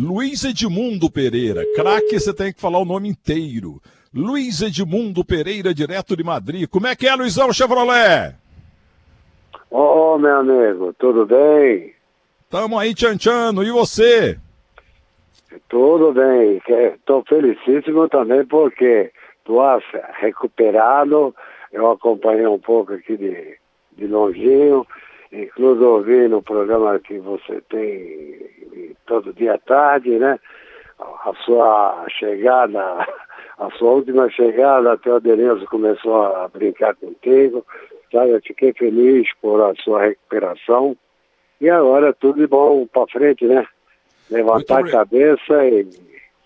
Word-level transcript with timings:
Luiz 0.00 0.44
Edmundo 0.44 1.10
Pereira. 1.10 1.64
Craque, 1.74 2.20
você 2.20 2.32
tem 2.32 2.52
que 2.52 2.60
falar 2.60 2.78
o 2.78 2.84
nome 2.84 3.08
inteiro. 3.08 3.82
Luiz 4.14 4.62
Edmundo 4.62 5.24
Pereira, 5.24 5.74
direto 5.74 6.16
de 6.16 6.22
Madrid. 6.22 6.68
Como 6.68 6.86
é 6.86 6.94
que 6.94 7.08
é, 7.08 7.16
Luizão 7.16 7.52
Chevrolet? 7.52 8.36
Ô, 9.68 10.14
oh, 10.14 10.18
meu 10.18 10.36
amigo, 10.36 10.94
tudo 11.00 11.26
bem? 11.26 11.92
Tamo 12.48 12.78
aí, 12.78 12.94
tchan 12.94 13.52
e 13.64 13.70
você? 13.72 14.38
Tudo 15.68 16.12
bem, 16.12 16.62
estou 16.94 17.24
felicíssimo 17.28 18.08
também 18.08 18.46
porque 18.46 19.10
tu 19.44 19.56
recuperado, 20.20 21.34
eu 21.72 21.90
acompanhei 21.90 22.46
um 22.46 22.58
pouco 22.60 22.92
aqui 22.92 23.16
de, 23.16 23.58
de 23.96 24.06
longinho, 24.06 24.86
inclusive 25.32 25.84
ouvi 25.84 26.28
no 26.28 26.42
programa 26.42 26.98
que 26.98 27.18
você 27.18 27.60
tem 27.68 28.96
todo 29.06 29.32
dia 29.32 29.54
à 29.54 29.58
tarde, 29.58 30.18
né? 30.18 30.38
A 30.98 31.32
sua 31.44 32.06
chegada, 32.08 33.06
a 33.58 33.70
sua 33.78 33.90
última 33.92 34.28
chegada, 34.30 34.92
até 34.92 35.10
o 35.10 35.16
Adeleuso 35.16 35.66
começou 35.66 36.22
a 36.22 36.48
brincar 36.48 36.94
contigo, 36.96 37.64
sabe? 38.12 38.32
Eu 38.32 38.40
fiquei 38.42 38.72
feliz 38.72 39.28
por 39.40 39.62
a 39.62 39.74
sua 39.76 40.06
recuperação. 40.06 40.96
E 41.60 41.68
agora 41.68 42.12
tudo 42.12 42.40
de 42.40 42.46
bom 42.46 42.86
para 42.86 43.06
frente, 43.08 43.44
né? 43.44 43.66
Levantar 44.30 44.80
a 44.80 44.90
cabeça 44.90 45.66
e 45.66 45.88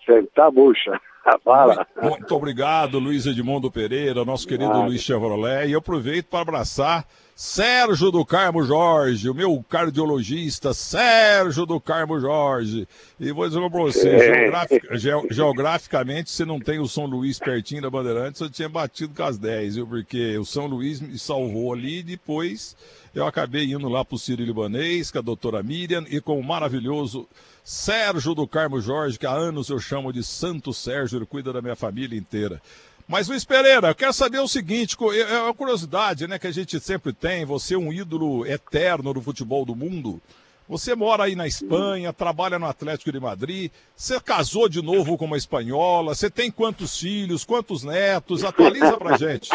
sentar 0.05 0.47
a 0.47 0.51
bucha. 0.51 0.99
Fala. 1.43 1.87
Muito, 2.01 2.35
obrigado, 2.35 2.99
Luiz 2.99 3.25
Edmundo 3.25 3.71
Pereira, 3.71 4.25
nosso 4.25 4.47
querido 4.47 4.71
ah. 4.71 4.85
Luiz 4.85 5.01
Chevrolet. 5.01 5.67
E 5.67 5.71
eu 5.71 5.79
aproveito 5.79 6.25
para 6.25 6.41
abraçar 6.41 7.05
Sérgio 7.35 8.11
do 8.11 8.23
Carmo 8.23 8.63
Jorge, 8.63 9.29
o 9.29 9.33
meu 9.33 9.63
cardiologista, 9.67 10.73
Sérgio 10.73 11.65
do 11.65 11.79
Carmo 11.79 12.19
Jorge. 12.19 12.87
E 13.19 13.31
vou 13.31 13.47
dizer 13.47 13.59
para 13.69 13.81
você, 13.81 14.19
geografic, 14.19 14.97
ge, 14.97 15.09
geograficamente, 15.31 16.29
você 16.29 16.45
não 16.45 16.59
tem 16.59 16.79
o 16.79 16.87
São 16.87 17.05
Luís 17.05 17.39
pertinho 17.39 17.81
da 17.81 17.89
Bandeirantes, 17.89 18.39
eu 18.39 18.49
tinha 18.49 18.69
batido 18.69 19.15
com 19.15 19.23
as 19.23 19.37
10, 19.37 19.75
viu? 19.75 19.87
Porque 19.87 20.37
o 20.37 20.45
São 20.45 20.67
Luís 20.67 21.01
me 21.01 21.17
salvou 21.17 21.73
ali 21.73 21.99
e 21.99 22.03
depois 22.03 22.75
eu 23.13 23.27
acabei 23.27 23.71
indo 23.71 23.87
lá 23.87 24.03
para 24.03 24.15
o 24.15 24.19
Ciro 24.19 24.43
Libanês, 24.43 25.11
com 25.11 25.19
a 25.19 25.21
doutora 25.21 25.61
Miriam 25.61 26.03
e 26.09 26.19
com 26.19 26.39
o 26.39 26.43
maravilhoso 26.43 27.27
Sérgio 27.63 28.33
do 28.33 28.47
Carmo 28.47 28.81
Jorge, 28.81 29.19
que 29.19 29.25
há 29.27 29.31
anos 29.31 29.69
eu 29.69 29.79
chamo 29.79 30.11
de 30.11 30.23
Santo 30.23 30.73
Sérgio, 30.73 31.19
ele 31.19 31.25
cuida 31.25 31.53
da 31.53 31.61
minha 31.61 31.75
família 31.75 32.17
inteira. 32.17 32.61
Mas 33.07 33.27
Luiz 33.27 33.45
Pereira, 33.45 33.89
eu 33.89 33.95
quero 33.95 34.13
saber 34.13 34.39
o 34.39 34.47
seguinte, 34.47 34.97
é 35.29 35.41
uma 35.41 35.53
curiosidade 35.53 36.27
né, 36.27 36.39
que 36.39 36.47
a 36.47 36.51
gente 36.51 36.79
sempre 36.79 37.13
tem, 37.13 37.45
você 37.45 37.75
é 37.75 37.77
um 37.77 37.93
ídolo 37.93 38.45
eterno 38.47 39.13
do 39.13 39.21
futebol 39.21 39.65
do 39.65 39.75
mundo. 39.75 40.21
Você 40.67 40.95
mora 40.95 41.25
aí 41.25 41.35
na 41.35 41.45
Espanha, 41.45 42.13
trabalha 42.13 42.57
no 42.57 42.65
Atlético 42.65 43.11
de 43.11 43.19
Madrid, 43.19 43.69
você 43.95 44.19
casou 44.19 44.69
de 44.69 44.81
novo 44.81 45.17
com 45.17 45.25
uma 45.25 45.37
espanhola, 45.37 46.15
você 46.15 46.29
tem 46.29 46.49
quantos 46.49 46.97
filhos, 46.97 47.43
quantos 47.43 47.83
netos? 47.83 48.43
Atualiza 48.43 48.97
pra 48.97 49.17
gente. 49.17 49.49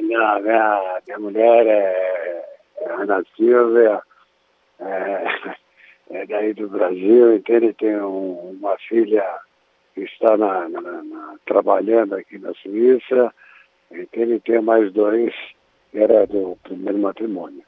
Minha, 0.00 0.38
minha, 0.40 1.00
minha 1.06 1.18
mulher 1.18 1.66
é, 1.66 2.44
é 2.80 2.92
Ana 2.92 3.22
Silvia, 3.36 4.02
é, 4.80 5.24
é 6.10 6.26
daí 6.26 6.54
do 6.54 6.68
Brasil, 6.68 7.36
então 7.36 7.56
ele 7.56 7.72
tem 7.74 7.96
um, 8.00 8.56
uma 8.60 8.76
filha 8.78 9.24
que 9.94 10.02
está 10.02 10.36
na, 10.36 10.68
na, 10.68 10.80
na, 10.80 11.34
trabalhando 11.46 12.14
aqui 12.14 12.38
na 12.38 12.52
Suíça, 12.54 13.34
então 13.90 14.22
ele 14.22 14.40
tem 14.40 14.60
mais 14.60 14.92
dois 14.92 15.34
que 15.90 15.98
era 15.98 16.26
do 16.26 16.56
primeiro 16.62 16.98
matrimônio. 16.98 17.62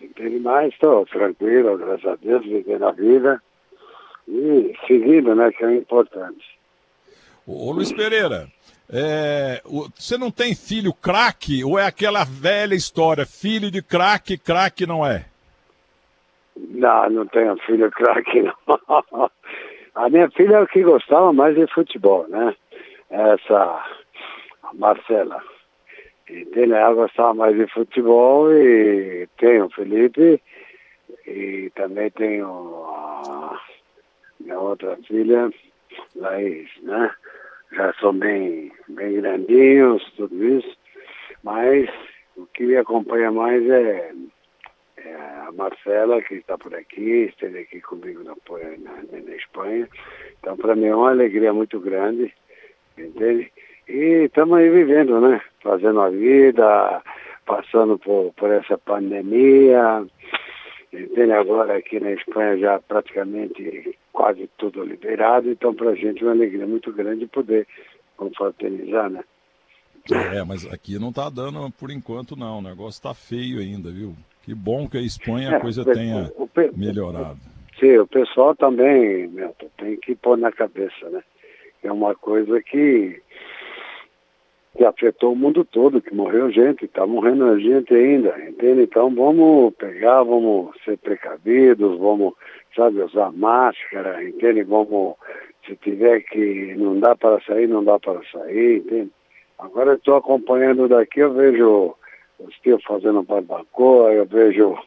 Entende 0.00 0.38
mais, 0.38 0.72
estou 0.72 1.04
tranquilo, 1.06 1.76
graças 1.76 2.06
a 2.06 2.16
Deus, 2.16 2.42
vivendo 2.44 2.86
a 2.86 2.92
vida 2.92 3.42
e 4.26 4.74
seguindo, 4.86 5.34
né, 5.34 5.50
que 5.52 5.64
é 5.64 5.74
importante. 5.74 6.58
Ô 7.46 7.72
Luiz 7.72 7.92
Pereira, 7.92 8.48
é, 8.92 9.62
você 9.64 10.18
não 10.18 10.30
tem 10.30 10.54
filho 10.54 10.92
craque 10.92 11.64
ou 11.64 11.78
é 11.78 11.86
aquela 11.86 12.24
velha 12.24 12.74
história, 12.74 13.24
filho 13.24 13.70
de 13.70 13.82
craque, 13.82 14.36
craque 14.36 14.86
não 14.86 15.06
é? 15.06 15.26
Não, 16.56 17.08
não 17.10 17.26
tenho 17.26 17.56
filho 17.58 17.90
craque, 17.90 18.42
não. 18.42 19.30
A 19.94 20.08
minha 20.08 20.30
filha 20.30 20.56
é 20.56 20.66
que 20.66 20.82
gostava 20.82 21.32
mais 21.32 21.54
de 21.54 21.66
futebol, 21.72 22.26
né? 22.28 22.54
Essa, 23.10 23.84
Marcela. 24.74 25.42
Ela 26.54 26.94
gostava 26.94 27.34
mais 27.34 27.56
de 27.56 27.66
futebol 27.66 28.52
e 28.52 29.28
tem 29.36 29.60
o 29.62 29.70
Felipe 29.70 30.40
e 31.26 31.70
também 31.74 32.10
tenho 32.10 32.84
a 32.86 33.60
minha 34.38 34.58
outra 34.58 34.96
filha, 35.06 35.50
Laís, 36.14 36.68
né? 36.82 37.10
Já 37.72 37.92
são 37.94 38.12
bem, 38.12 38.72
bem 38.88 39.20
grandinhos, 39.20 40.02
tudo 40.16 40.44
isso, 40.44 40.76
mas 41.42 41.88
o 42.36 42.46
que 42.46 42.64
me 42.64 42.76
acompanha 42.76 43.30
mais 43.30 43.64
é 43.68 44.12
é, 45.04 45.14
a 45.46 45.52
Marcela, 45.52 46.20
que 46.22 46.34
está 46.34 46.58
por 46.58 46.74
aqui, 46.74 47.28
esteve 47.28 47.60
aqui 47.60 47.80
comigo 47.80 48.22
na, 48.22 48.34
na, 48.78 49.20
na 49.20 49.34
Espanha. 49.34 49.88
Então, 50.38 50.56
para 50.56 50.74
mim 50.74 50.86
é 50.86 50.94
uma 50.94 51.10
alegria 51.10 51.52
muito 51.52 51.80
grande, 51.80 52.32
entende? 52.98 53.50
E 53.88 54.24
estamos 54.24 54.58
aí 54.58 54.68
vivendo, 54.68 55.20
né? 55.20 55.40
Fazendo 55.62 56.00
a 56.00 56.10
vida, 56.10 57.02
passando 57.46 57.98
por, 57.98 58.32
por 58.34 58.50
essa 58.50 58.78
pandemia. 58.78 60.06
Entende? 60.92 61.32
Agora 61.32 61.76
aqui 61.76 61.98
na 61.98 62.12
Espanha 62.12 62.58
já 62.58 62.78
praticamente 62.80 63.96
quase 64.20 64.50
tudo 64.58 64.84
liberado, 64.84 65.50
então 65.50 65.74
para 65.74 65.92
a 65.92 65.94
gente 65.94 66.22
é 66.22 66.26
uma 66.26 66.34
alegria 66.34 66.66
muito 66.66 66.92
grande 66.92 67.26
poder 67.26 67.66
confraternizar, 68.18 69.08
né? 69.08 69.24
É, 70.12 70.44
mas 70.44 70.70
aqui 70.70 70.98
não 70.98 71.08
está 71.08 71.30
dando 71.30 71.70
por 71.70 71.90
enquanto 71.90 72.36
não, 72.36 72.58
o 72.58 72.62
negócio 72.62 72.98
está 72.98 73.14
feio 73.14 73.60
ainda, 73.60 73.90
viu? 73.90 74.14
Que 74.42 74.54
bom 74.54 74.86
que 74.86 74.98
a 74.98 75.00
Espanha 75.00 75.52
a 75.52 75.54
é, 75.54 75.60
coisa 75.60 75.86
tenha 75.86 76.30
o, 76.36 76.44
o, 76.44 76.50
melhorado. 76.76 77.38
Sim, 77.78 77.96
o 77.96 78.06
pessoal 78.06 78.54
também, 78.54 79.26
Milton, 79.28 79.70
tem 79.78 79.96
que 79.96 80.14
pôr 80.14 80.36
na 80.36 80.52
cabeça, 80.52 81.08
né? 81.08 81.22
É 81.82 81.90
uma 81.90 82.14
coisa 82.14 82.60
que, 82.60 83.22
que 84.80 84.84
afetou 84.86 85.34
o 85.34 85.36
mundo 85.36 85.62
todo, 85.62 86.00
que 86.00 86.14
morreu 86.14 86.50
gente, 86.50 86.86
está 86.86 87.06
morrendo 87.06 87.60
gente 87.60 87.94
ainda, 87.94 88.34
entende? 88.48 88.84
Então 88.84 89.14
vamos 89.14 89.74
pegar, 89.74 90.22
vamos 90.22 90.74
ser 90.86 90.96
precavidos, 90.96 91.98
vamos, 91.98 92.32
sabe, 92.74 93.02
usar 93.02 93.30
máscara, 93.30 94.24
entende? 94.24 94.62
Vamos, 94.62 95.16
se 95.66 95.76
tiver 95.76 96.20
que 96.20 96.74
não 96.78 96.98
dá 96.98 97.14
para 97.14 97.38
sair, 97.42 97.68
não 97.68 97.84
dá 97.84 97.98
para 97.98 98.22
sair, 98.32 98.78
entende? 98.78 99.10
Agora 99.58 99.96
estou 99.96 100.16
acompanhando 100.16 100.88
daqui, 100.88 101.20
eu 101.20 101.34
vejo 101.34 101.94
os 102.38 102.58
tios 102.60 102.82
fazendo 102.84 103.22
barbacoa, 103.22 104.14
eu 104.14 104.24
vejo 104.24 104.78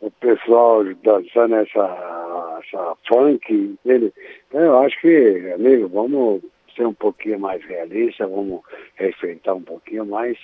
o 0.00 0.08
pessoal 0.20 0.84
dançando 1.02 1.56
essa, 1.56 2.60
essa 2.62 2.94
funk, 3.08 3.52
entende? 3.52 4.12
Então 4.46 4.60
eu 4.60 4.78
acho 4.78 5.00
que, 5.00 5.52
amigo, 5.52 5.88
vamos 5.88 6.42
ser 6.74 6.86
um 6.86 6.94
pouquinho 6.94 7.38
mais 7.38 7.64
realista, 7.64 8.26
vamos 8.26 8.60
respeitar 8.96 9.54
um 9.54 9.62
pouquinho 9.62 10.06
mais 10.06 10.36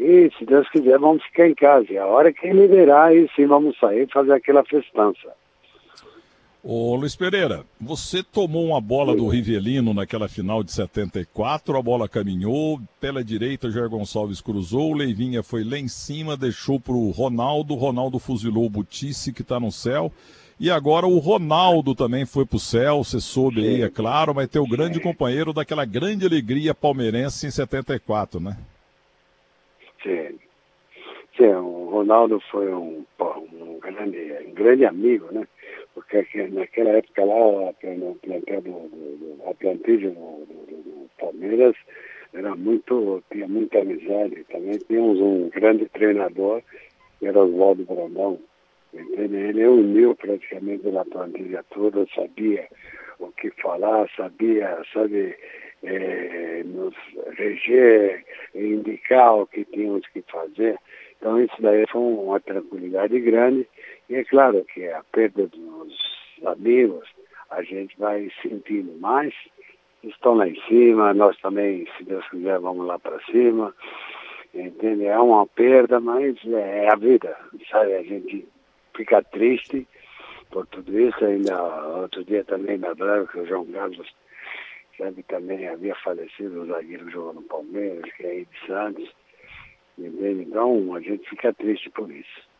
e, 0.00 0.30
se 0.38 0.46
Deus 0.46 0.66
quiser, 0.70 0.98
vamos 0.98 1.22
ficar 1.24 1.46
em 1.46 1.54
casa. 1.54 1.92
E 1.92 1.98
a 1.98 2.06
hora 2.06 2.32
que 2.32 2.50
liberar, 2.50 3.08
aí 3.08 3.28
sim 3.36 3.46
vamos 3.46 3.78
sair 3.78 4.08
e 4.08 4.12
fazer 4.12 4.32
aquela 4.32 4.64
festança. 4.64 5.34
Ô 6.62 6.94
Luiz 6.94 7.16
Pereira, 7.16 7.64
você 7.80 8.22
tomou 8.22 8.66
uma 8.66 8.80
bola 8.82 9.16
do 9.16 9.26
Rivelino 9.28 9.94
naquela 9.94 10.28
final 10.28 10.62
de 10.62 10.70
74, 10.72 11.74
a 11.74 11.82
bola 11.82 12.06
caminhou, 12.06 12.78
pela 13.00 13.24
direita 13.24 13.68
o 13.68 13.70
Jair 13.70 13.88
Gonçalves 13.88 14.42
cruzou, 14.42 14.90
o 14.90 14.94
Leivinha 14.94 15.42
foi 15.42 15.64
lá 15.64 15.78
em 15.78 15.88
cima, 15.88 16.36
deixou 16.36 16.78
pro 16.78 17.08
Ronaldo, 17.10 17.72
o 17.72 17.78
Ronaldo 17.78 18.18
fuzilou 18.18 18.66
o 18.66 18.70
Butice 18.70 19.32
que 19.32 19.40
está 19.40 19.58
no 19.58 19.72
céu, 19.72 20.12
e 20.60 20.70
agora 20.70 21.06
o 21.06 21.18
Ronaldo 21.18 21.94
também 21.94 22.26
foi 22.26 22.44
pro 22.44 22.58
céu, 22.58 23.02
você 23.02 23.18
soube 23.18 23.66
aí, 23.66 23.82
é 23.82 23.88
claro, 23.88 24.34
mas 24.34 24.54
o 24.54 24.68
grande 24.68 25.00
companheiro 25.00 25.52
daquela 25.52 25.84
grande 25.84 26.26
alegria 26.26 26.74
palmeirense 26.74 27.46
em 27.46 27.50
74, 27.50 28.38
né? 28.38 28.56
Sim. 30.02 30.38
Sim, 31.36 31.52
o 31.54 31.88
Ronaldo 31.90 32.38
foi 32.50 32.72
um, 32.72 33.04
um, 33.18 33.78
grande, 33.80 34.18
um 34.46 34.52
grande 34.52 34.84
amigo, 34.84 35.32
né? 35.32 35.46
porque 35.94 36.48
naquela 36.48 36.90
época 36.90 37.24
lá, 37.24 37.70
a 37.70 37.72
plantilha 37.72 38.60
do, 38.60 38.70
do, 38.70 39.38
a 39.46 39.54
plantilha 39.54 40.10
do, 40.10 40.46
do, 40.46 40.76
do, 40.76 41.10
Palmeiras 41.18 41.74
era 42.32 42.54
muito, 42.54 43.22
tinha 43.30 43.46
muita 43.48 43.80
amizade. 43.80 44.44
Também 44.44 44.78
tínhamos 44.78 45.20
um 45.20 45.48
grande 45.50 45.86
treinador, 45.86 46.62
que 47.18 47.26
era 47.26 47.42
Oswaldo 47.42 47.84
Brandão. 47.84 48.38
Entende? 48.92 49.36
Ele 49.36 49.66
uniu 49.66 50.14
praticamente 50.16 50.86
a 50.96 51.04
plantilha 51.04 51.64
toda, 51.70 52.06
sabia 52.14 52.68
o 53.18 53.28
que 53.32 53.50
falar, 53.62 54.08
sabia, 54.16 54.82
sabe, 54.92 55.36
é, 55.82 56.62
nos 56.64 56.94
reger, 57.36 58.24
indicar 58.54 59.36
o 59.36 59.46
que 59.46 59.64
tínhamos 59.66 60.06
que 60.08 60.22
fazer. 60.22 60.78
Então 61.16 61.40
isso 61.40 61.54
daí 61.60 61.84
foi 61.90 62.00
uma 62.00 62.40
tranquilidade 62.40 63.20
grande 63.20 63.68
e 64.08 64.16
é 64.16 64.24
claro 64.24 64.64
que 64.64 64.88
a 64.88 65.04
perda 65.12 65.46
dos 65.46 66.20
amigos, 66.44 67.08
a 67.50 67.62
gente 67.62 67.96
vai 67.98 68.30
sentindo 68.42 68.98
mais. 68.98 69.34
Estão 70.02 70.34
lá 70.34 70.48
em 70.48 70.60
cima, 70.62 71.12
nós 71.12 71.38
também, 71.40 71.86
se 71.96 72.04
Deus 72.04 72.26
quiser, 72.28 72.58
vamos 72.58 72.86
lá 72.86 72.98
para 72.98 73.20
cima. 73.26 73.74
Entende? 74.54 75.04
É 75.04 75.18
uma 75.18 75.46
perda, 75.46 76.00
mas 76.00 76.36
é 76.46 76.88
a 76.90 76.96
vida, 76.96 77.36
sabe? 77.70 77.94
A 77.94 78.02
gente 78.02 78.48
fica 79.00 79.22
triste 79.22 79.86
por 80.50 80.66
tudo 80.66 80.98
isso. 80.98 81.24
Ainda 81.24 81.62
outro 82.02 82.24
dia 82.24 82.44
também 82.44 82.78
Brava, 82.78 83.26
que 83.26 83.38
o 83.38 83.46
João 83.46 83.64
Carlos 83.66 84.06
sabe, 84.98 85.22
também 85.22 85.66
havia 85.66 85.94
falecido, 86.04 86.62
o 86.62 86.66
zagueiro 86.66 87.06
que 87.06 87.12
jogou 87.12 87.32
no 87.32 87.42
Palmeiras, 87.42 88.04
que 88.16 88.26
é 88.26 88.30
aí 88.30 88.46
de 88.46 88.66
Santos. 88.66 89.08
Entende? 89.98 90.42
Então 90.42 90.94
a 90.94 91.00
gente 91.00 91.28
fica 91.28 91.52
triste 91.52 91.90
por 91.90 92.10
isso. 92.10 92.50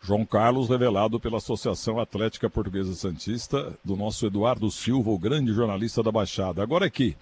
João 0.00 0.24
Carlos, 0.24 0.68
revelado 0.68 1.18
pela 1.18 1.38
Associação 1.38 1.98
Atlética 2.00 2.48
Portuguesa 2.48 2.94
Santista, 2.94 3.76
do 3.84 3.96
nosso 3.96 4.26
Eduardo 4.26 4.70
Silva, 4.70 5.10
o 5.10 5.18
grande 5.18 5.52
jornalista 5.52 6.02
da 6.02 6.12
Baixada. 6.12 6.62
Agora 6.62 6.86
aqui, 6.86 7.16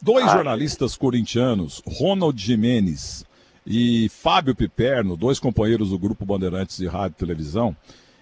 dois 0.00 0.24
ah, 0.26 0.36
jornalistas 0.36 0.96
corintianos, 0.96 1.82
Ronald 1.86 2.40
Jimenez 2.40 3.24
e 3.72 4.08
Fábio 4.08 4.52
Piperno, 4.52 5.16
dois 5.16 5.38
companheiros 5.38 5.90
do 5.90 5.98
Grupo 5.98 6.26
Bandeirantes 6.26 6.76
de 6.76 6.88
Rádio 6.88 7.14
e 7.14 7.20
Televisão, 7.20 7.76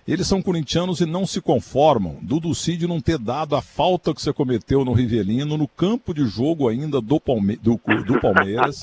eles 0.07 0.27
são 0.27 0.43
corintianos 0.43 1.01
e 1.01 1.07
não 1.07 1.27
se 1.27 1.41
conformam 1.41 2.19
do 2.21 2.39
Ducídio 2.39 2.87
não 2.87 3.01
ter 3.01 3.17
dado 3.17 3.57
a 3.57 3.63
falta 3.63 4.13
que 4.13 4.21
você 4.21 4.31
cometeu 4.31 4.85
no 4.85 4.93
Rivelino, 4.93 5.57
no 5.57 5.67
campo 5.67 6.13
de 6.13 6.27
jogo 6.27 6.69
ainda 6.69 7.01
do, 7.01 7.19
Palme 7.19 7.57
do, 7.57 7.81
do 8.07 8.21
Palmeiras. 8.21 8.83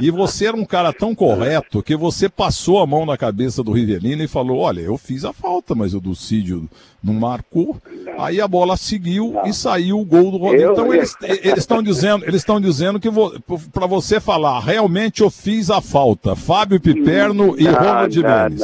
E 0.00 0.10
você 0.10 0.46
era 0.46 0.56
um 0.56 0.64
cara 0.64 0.92
tão 0.92 1.14
correto 1.14 1.82
que 1.82 1.96
você 1.96 2.28
passou 2.28 2.80
a 2.80 2.86
mão 2.86 3.06
na 3.06 3.16
cabeça 3.16 3.62
do 3.62 3.70
Rivelino 3.70 4.24
e 4.24 4.28
falou: 4.28 4.58
Olha, 4.58 4.80
eu 4.80 4.98
fiz 4.98 5.24
a 5.24 5.32
falta, 5.32 5.74
mas 5.74 5.94
o 5.94 6.00
Ducídio 6.00 6.68
não 7.02 7.14
marcou. 7.14 7.80
Aí 8.18 8.40
a 8.40 8.48
bola 8.48 8.76
seguiu 8.76 9.34
e 9.44 9.52
saiu 9.52 9.98
o 9.98 10.04
gol 10.04 10.30
do 10.30 10.36
Rodrigo. 10.36 10.72
Então 10.72 10.94
eles 10.94 11.16
estão 11.56 11.82
dizendo, 11.82 12.24
eles 12.24 12.36
estão 12.36 12.60
dizendo 12.60 13.00
que 13.00 13.08
vo, 13.08 13.32
para 13.72 13.86
você 13.86 14.20
falar, 14.20 14.60
realmente 14.60 15.22
eu 15.22 15.30
fiz 15.30 15.70
a 15.70 15.80
falta. 15.80 16.36
Fábio 16.36 16.80
Piperno 16.80 17.58
e 17.58 17.66
Ronald 17.66 18.22
Mendes. 18.22 18.62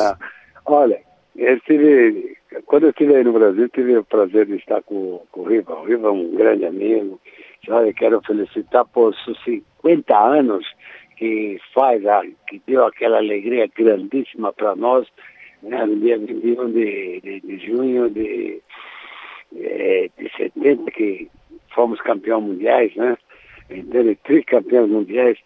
Olha, 0.64 1.00
eu 1.36 1.60
tive, 1.60 2.36
quando 2.66 2.84
eu 2.84 2.90
estive 2.90 3.16
aí 3.16 3.24
no 3.24 3.32
Brasil, 3.32 3.68
tive 3.68 3.96
o 3.96 4.04
prazer 4.04 4.46
de 4.46 4.56
estar 4.56 4.82
com, 4.82 5.22
com 5.32 5.40
o 5.40 5.48
Riva. 5.48 5.74
O 5.74 5.84
Riva 5.84 6.08
é 6.08 6.10
um 6.10 6.34
grande 6.34 6.66
amigo. 6.66 7.20
Sabe, 7.66 7.92
quero 7.92 8.20
felicitar 8.22 8.84
por 8.86 9.14
seus 9.24 9.42
50 9.44 10.16
anos 10.16 10.64
que 11.16 11.58
faz, 11.74 12.04
a, 12.06 12.22
que 12.48 12.62
deu 12.66 12.86
aquela 12.86 13.18
alegria 13.18 13.68
grandíssima 13.76 14.52
para 14.52 14.76
nós, 14.76 15.06
né, 15.62 15.84
no 15.84 15.96
dia 15.96 16.16
21 16.18 16.70
de, 16.70 17.20
de, 17.20 17.40
de 17.40 17.66
junho 17.66 18.08
de, 18.08 18.62
de, 19.52 20.10
de 20.18 20.36
70, 20.36 20.90
que 20.90 21.30
fomos 21.74 22.00
campeões 22.00 22.42
mundiais, 22.42 22.94
né? 22.96 23.16
Entende? 23.70 24.16
Tricampeões 24.24 24.90
mundiais. 24.90 25.38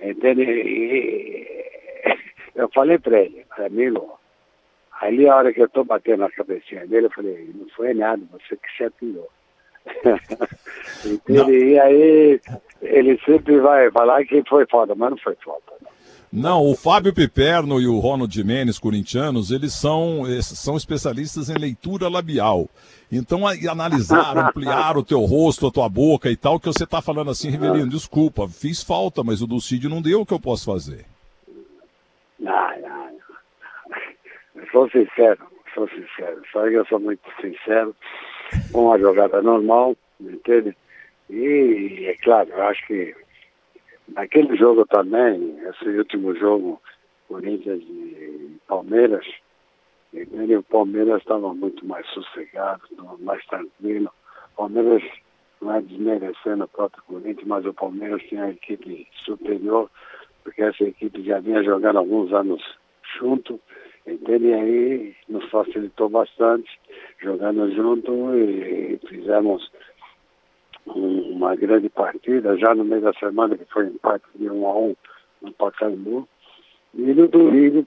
Entende? 0.00 0.42
E, 0.42 1.46
eu 2.54 2.68
falei 2.70 2.98
para 2.98 3.20
ele, 3.20 3.44
amigo, 3.58 4.18
Ali 5.00 5.28
a 5.28 5.36
hora 5.36 5.52
que 5.52 5.60
eu 5.60 5.66
estou 5.66 5.84
batendo 5.84 6.20
na 6.20 6.30
cabecinha 6.30 6.86
dele, 6.86 7.06
eu 7.06 7.10
falei, 7.10 7.50
não 7.54 7.68
foi 7.70 7.92
nada, 7.94 8.22
você 8.32 8.56
que 8.56 8.76
se 8.76 8.84
atirou. 8.84 9.28
e 11.28 11.78
aí 11.78 12.40
ele 12.80 13.20
sempre 13.24 13.58
vai 13.60 13.90
falar 13.90 14.24
que 14.24 14.42
foi 14.48 14.64
foda, 14.66 14.94
mas 14.94 15.10
não 15.10 15.18
foi 15.18 15.36
foda. 15.44 15.73
Não, 16.36 16.68
o 16.68 16.74
Fábio 16.74 17.14
Piperno 17.14 17.80
e 17.80 17.86
o 17.86 18.00
Ronald 18.00 18.34
Jimenez, 18.34 18.76
corintianos, 18.76 19.52
eles 19.52 19.72
são, 19.72 20.24
são 20.42 20.76
especialistas 20.76 21.48
em 21.48 21.54
leitura 21.54 22.08
labial. 22.08 22.68
Então, 23.10 23.46
analisar, 23.46 24.36
ampliar 24.36 24.96
o 24.96 25.04
teu 25.04 25.20
rosto, 25.20 25.68
a 25.68 25.70
tua 25.70 25.88
boca 25.88 26.28
e 26.28 26.36
tal, 26.36 26.58
que 26.58 26.66
você 26.66 26.82
está 26.82 27.00
falando 27.00 27.30
assim, 27.30 27.50
Rivelino, 27.50 27.88
desculpa, 27.88 28.48
fiz 28.48 28.82
falta, 28.82 29.22
mas 29.22 29.42
o 29.42 29.46
Dulcídio 29.46 29.88
não 29.88 30.02
deu 30.02 30.22
o 30.22 30.26
que 30.26 30.34
eu 30.34 30.40
posso 30.40 30.64
fazer. 30.64 31.04
Não, 32.40 32.80
não, 32.80 33.16
sou 34.72 34.90
sincero, 34.90 35.38
sou 35.72 35.88
sincero. 35.88 36.42
Só 36.50 36.68
que 36.68 36.74
eu 36.74 36.84
sou 36.86 36.98
muito 36.98 37.22
sincero. 37.40 37.94
Uma 38.74 38.98
jogada 38.98 39.40
normal, 39.40 39.96
entende? 40.20 40.76
E 41.30 42.06
é 42.08 42.16
claro, 42.24 42.50
eu 42.50 42.62
acho 42.64 42.84
que 42.88 43.14
naquele 44.08 44.56
jogo 44.56 44.86
também, 44.86 45.58
esse 45.68 45.88
último 45.88 46.34
jogo, 46.34 46.80
Corinthians 47.28 47.82
e 47.82 48.58
Palmeiras, 48.66 49.26
o 50.12 50.62
Palmeiras 50.64 51.20
estava 51.20 51.52
muito 51.54 51.84
mais 51.86 52.06
sossegado, 52.08 52.82
mais 53.20 53.44
tranquilo. 53.46 54.10
O 54.52 54.56
Palmeiras 54.56 55.02
não 55.60 55.74
é 55.74 55.80
desmerecendo 55.80 56.64
o 56.64 56.68
próprio 56.68 57.02
Corinthians, 57.04 57.46
mas 57.46 57.66
o 57.66 57.74
Palmeiras 57.74 58.22
tinha 58.22 58.44
a 58.44 58.50
equipe 58.50 59.08
superior, 59.24 59.90
porque 60.42 60.62
essa 60.62 60.84
equipe 60.84 61.22
já 61.22 61.40
vinha 61.40 61.62
jogando 61.64 61.98
alguns 61.98 62.32
anos 62.32 62.62
junto 63.18 63.60
Entende? 64.06 64.48
E 64.48 64.54
aí 64.54 65.16
nos 65.28 65.48
facilitou 65.50 66.10
bastante, 66.10 66.68
jogando 67.22 67.70
junto 67.74 68.12
e 68.34 68.98
fizemos 69.08 69.70
uma 70.86 71.56
grande 71.56 71.88
partida, 71.88 72.56
já 72.58 72.74
no 72.74 72.84
meio 72.84 73.02
da 73.02 73.12
semana, 73.14 73.56
que 73.56 73.64
foi 73.66 73.86
empate 73.86 74.24
de 74.34 74.48
um 74.50 74.66
a 74.66 74.78
um 74.78 74.96
no 75.40 75.52
Pacaembu. 75.52 76.28
E 76.94 77.02
no 77.02 77.28
domingo 77.28 77.86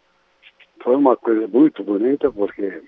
foi 0.84 0.96
uma 0.96 1.16
coisa 1.16 1.48
muito 1.48 1.84
bonita, 1.84 2.32
porque 2.32 2.82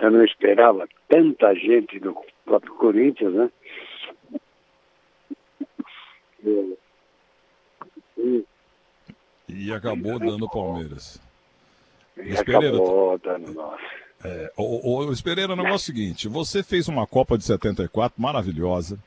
eu 0.00 0.10
não 0.10 0.24
esperava 0.24 0.88
tanta 1.08 1.54
gente 1.54 1.98
do 1.98 2.16
próprio 2.44 2.74
Corinthians, 2.74 3.34
né? 3.34 3.50
E, 6.44 6.78
e, 8.18 8.44
e 9.48 9.72
acabou 9.72 10.18
dando 10.18 10.48
Palmeiras. 10.48 11.20
Luiz 12.16 12.42
Pereira, 12.42 12.78
é, 14.26 14.52
o, 14.56 14.94
o, 14.94 15.02
Luiz 15.04 15.20
Pereira, 15.20 15.52
o 15.52 15.56
negócio 15.56 15.74
é 15.74 15.76
o 15.76 15.78
seguinte: 15.78 16.28
você 16.28 16.62
fez 16.62 16.88
uma 16.88 17.06
Copa 17.06 17.38
de 17.38 17.44
74 17.44 18.20
maravilhosa. 18.20 18.98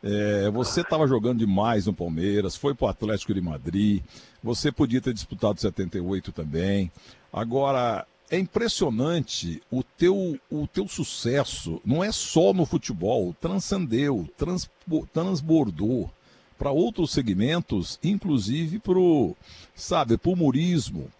É, 0.00 0.48
você 0.50 0.82
estava 0.82 1.08
jogando 1.08 1.38
demais 1.38 1.86
no 1.86 1.94
Palmeiras, 1.94 2.54
foi 2.54 2.74
para 2.74 2.86
o 2.86 2.88
Atlético 2.88 3.32
de 3.32 3.40
Madrid, 3.40 4.02
você 4.42 4.70
podia 4.70 5.00
ter 5.00 5.14
disputado 5.14 5.60
78 5.60 6.30
também. 6.30 6.92
Agora, 7.32 8.06
é 8.30 8.38
impressionante 8.38 9.62
o 9.70 9.82
teu, 9.82 10.38
o 10.50 10.66
teu 10.68 10.86
sucesso, 10.86 11.80
não 11.84 12.04
é 12.04 12.12
só 12.12 12.52
no 12.52 12.66
futebol, 12.66 13.34
transcendeu, 13.40 14.28
trans, 14.36 14.70
transbordou 15.12 16.10
para 16.58 16.70
outros 16.70 17.10
segmentos, 17.10 17.98
inclusive 18.04 18.78
para 18.78 18.98
o, 18.98 19.34
sabe, 19.74 20.16
para 20.18 20.30
o 20.30 20.34
humorismo. 20.34 21.10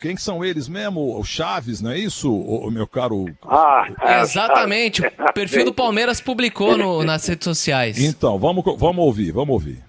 Quem 0.00 0.16
são 0.16 0.44
eles 0.44 0.68
mesmo? 0.68 1.18
O 1.18 1.24
Chaves, 1.24 1.80
não 1.80 1.90
é 1.90 1.98
isso, 1.98 2.32
o, 2.32 2.70
meu 2.70 2.86
caro? 2.86 3.26
Ah, 3.42 3.86
é, 4.00 4.20
Exatamente. 4.20 5.02
O 5.02 5.32
perfil 5.32 5.64
do 5.64 5.74
Palmeiras 5.74 6.20
publicou 6.20 6.76
no, 6.76 7.02
nas 7.04 7.26
redes 7.26 7.44
sociais. 7.44 7.98
Então, 7.98 8.38
vamos, 8.38 8.64
vamos 8.78 9.04
ouvir, 9.04 9.32
vamos 9.32 9.52
ouvir. 9.52 9.82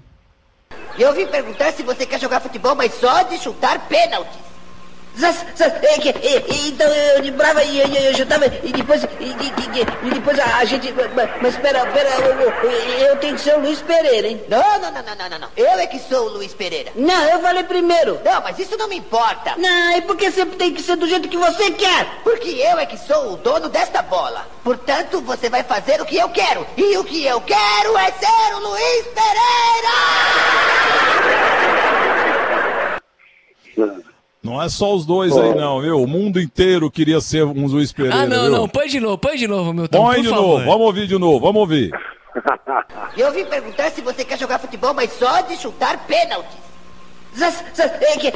Eu 0.97 1.13
vim 1.13 1.25
perguntar 1.25 1.71
se 1.71 1.83
você 1.83 2.05
quer 2.05 2.19
jogar 2.19 2.39
futebol, 2.39 2.75
mas 2.75 2.93
só 2.93 3.23
de 3.23 3.37
chutar 3.37 3.87
pênaltis. 3.87 4.52
Então 6.67 6.87
eu 6.87 7.21
de 7.21 7.31
brava 7.31 7.63
e 7.63 7.79
eu, 7.79 7.87
eu 7.87 8.13
chutava 8.15 8.45
e 8.45 8.71
depois, 8.71 9.03
e, 9.03 9.07
e, 9.25 10.07
e 10.07 10.09
depois 10.11 10.39
a, 10.39 10.57
a, 10.57 10.65
gente. 10.65 10.93
Mas 11.41 11.53
espera, 11.53 11.79
espera, 11.87 12.09
eu, 12.09 13.07
eu, 13.07 13.17
tenho 13.17 13.35
que 13.35 13.41
ser 13.41 13.55
o 13.55 13.59
Luiz 13.59 13.81
Pereira, 13.81 14.27
hein? 14.27 14.41
Não, 14.49 14.79
não, 14.79 14.91
não, 14.91 15.03
não, 15.03 15.29
não, 15.29 15.39
não. 15.39 15.49
Eu 15.55 15.79
é 15.79 15.87
que 15.87 15.99
sou 15.99 16.27
o 16.27 16.33
Luiz 16.33 16.53
Pereira. 16.53 16.91
Não, 16.95 17.23
eu 17.29 17.39
falei 17.39 17.63
primeiro. 17.63 18.19
Não, 18.23 18.41
mas 18.41 18.57
isso 18.57 18.77
não 18.77 18.87
me 18.87 18.97
importa. 18.97 19.55
Não, 19.57 19.97
e 19.97 20.01
por 20.01 20.17
que 20.17 20.31
sempre 20.31 20.55
tem 20.57 20.73
que 20.73 20.81
ser 20.81 20.95
do 20.95 21.07
jeito 21.07 21.29
que 21.29 21.37
você 21.37 21.71
quer? 21.71 22.05
Porque 22.23 22.49
eu 22.49 22.79
é 22.79 22.85
que 22.85 22.97
sou 22.97 23.33
o 23.33 23.37
dono 23.37 23.69
desta 23.69 24.01
bola. 24.01 24.47
Portanto, 24.63 25.21
você 25.21 25.49
vai 25.49 25.63
fazer 25.63 26.01
o 26.01 26.05
que 26.05 26.17
eu 26.17 26.29
quero. 26.29 26.65
E 26.75 26.97
o 26.97 27.03
que 27.03 27.25
eu 27.25 27.39
quero 27.41 27.97
é 27.97 28.11
ser 28.11 28.55
o 28.55 28.59
Luiz 28.59 29.07
Pereira! 29.07 29.32
Não 34.53 34.61
é 34.61 34.69
só 34.69 34.93
os 34.93 35.03
dois 35.03 35.33
Pô. 35.33 35.41
aí, 35.41 35.55
não, 35.55 35.81
viu? 35.81 35.99
O 35.99 36.05
mundo 36.05 36.39
inteiro 36.39 36.91
queria 36.91 37.19
ser 37.19 37.43
um 37.43 37.65
Luiz 37.65 37.91
Pereira. 37.91 38.17
Ah, 38.17 38.27
não, 38.27 38.43
viu? 38.43 38.51
não. 38.51 38.67
Põe 38.69 38.87
de 38.87 38.99
novo, 38.99 39.17
põe 39.17 39.35
de 39.35 39.47
novo, 39.47 39.73
meu 39.73 39.89
Põe 39.89 40.21
de 40.21 40.29
favor. 40.29 40.41
novo, 40.59 40.65
vamos 40.65 40.81
ouvir 40.87 41.07
de 41.07 41.17
novo, 41.17 41.39
vamos 41.39 41.59
ouvir. 41.61 41.91
Eu 43.17 43.31
vim 43.31 43.45
perguntar 43.45 43.89
se 43.89 44.01
você 44.01 44.23
quer 44.23 44.37
jogar 44.37 44.59
futebol, 44.59 44.93
mas 44.93 45.11
só 45.13 45.41
de 45.41 45.55
chutar 45.55 46.05
pênaltis. 46.05 46.55
É 48.01 48.17
que, 48.17 48.27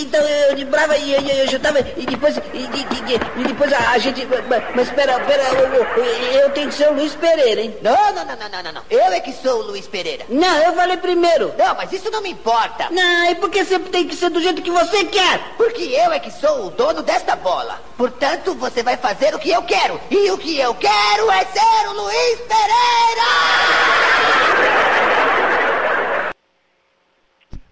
então 0.00 0.20
eu 0.20 0.54
de 0.54 0.64
brava 0.64 0.96
e 0.96 1.12
eu, 1.12 1.20
eu, 1.20 1.46
eu 1.52 1.60
tava 1.60 1.80
e 1.80 2.06
depois 2.06 2.36
e, 2.36 2.40
e, 2.58 3.40
e, 3.40 3.44
depois 3.44 3.72
a, 3.72 3.90
a, 3.90 3.98
gente 3.98 4.26
mas 4.74 4.88
espera 4.88 5.20
espera 5.20 5.42
eu, 5.52 6.40
eu, 6.40 6.50
tenho 6.50 6.68
que 6.68 6.74
ser 6.74 6.88
o 6.88 6.94
Luiz 6.94 7.14
Pereira 7.14 7.60
hein? 7.60 7.76
Não 7.82 7.94
não 8.14 8.24
não 8.24 8.36
não 8.36 8.62
não 8.62 8.72
não 8.72 8.82
eu 8.88 9.12
é 9.12 9.20
que 9.20 9.32
sou 9.32 9.60
o 9.60 9.66
Luiz 9.66 9.86
Pereira. 9.86 10.24
Não 10.28 10.58
eu 10.62 10.72
falei 10.74 10.96
primeiro. 10.96 11.52
Não 11.58 11.74
mas 11.74 11.92
isso 11.92 12.10
não 12.10 12.22
me 12.22 12.30
importa. 12.30 12.88
Não 12.90 13.30
e 13.30 13.34
porque 13.34 13.64
sempre 13.64 13.90
tem 13.90 14.06
que 14.06 14.16
ser 14.16 14.30
do 14.30 14.40
jeito 14.40 14.62
que 14.62 14.70
você 14.70 15.04
quer? 15.04 15.40
Porque 15.56 15.82
eu 15.82 16.12
é 16.12 16.18
que 16.18 16.30
sou 16.30 16.66
o 16.66 16.70
dono 16.70 17.02
desta 17.02 17.36
bola. 17.36 17.80
Portanto 17.96 18.54
você 18.54 18.82
vai 18.82 18.96
fazer 18.96 19.34
o 19.34 19.38
que 19.38 19.50
eu 19.50 19.62
quero. 19.62 20.00
E 20.10 20.30
o 20.30 20.38
que 20.38 20.58
eu 20.58 20.74
quero 20.74 21.30
é 21.30 21.44
ser 21.44 21.88
o 21.88 21.92
Luiz 21.92 22.38
Pereira 22.40 23.28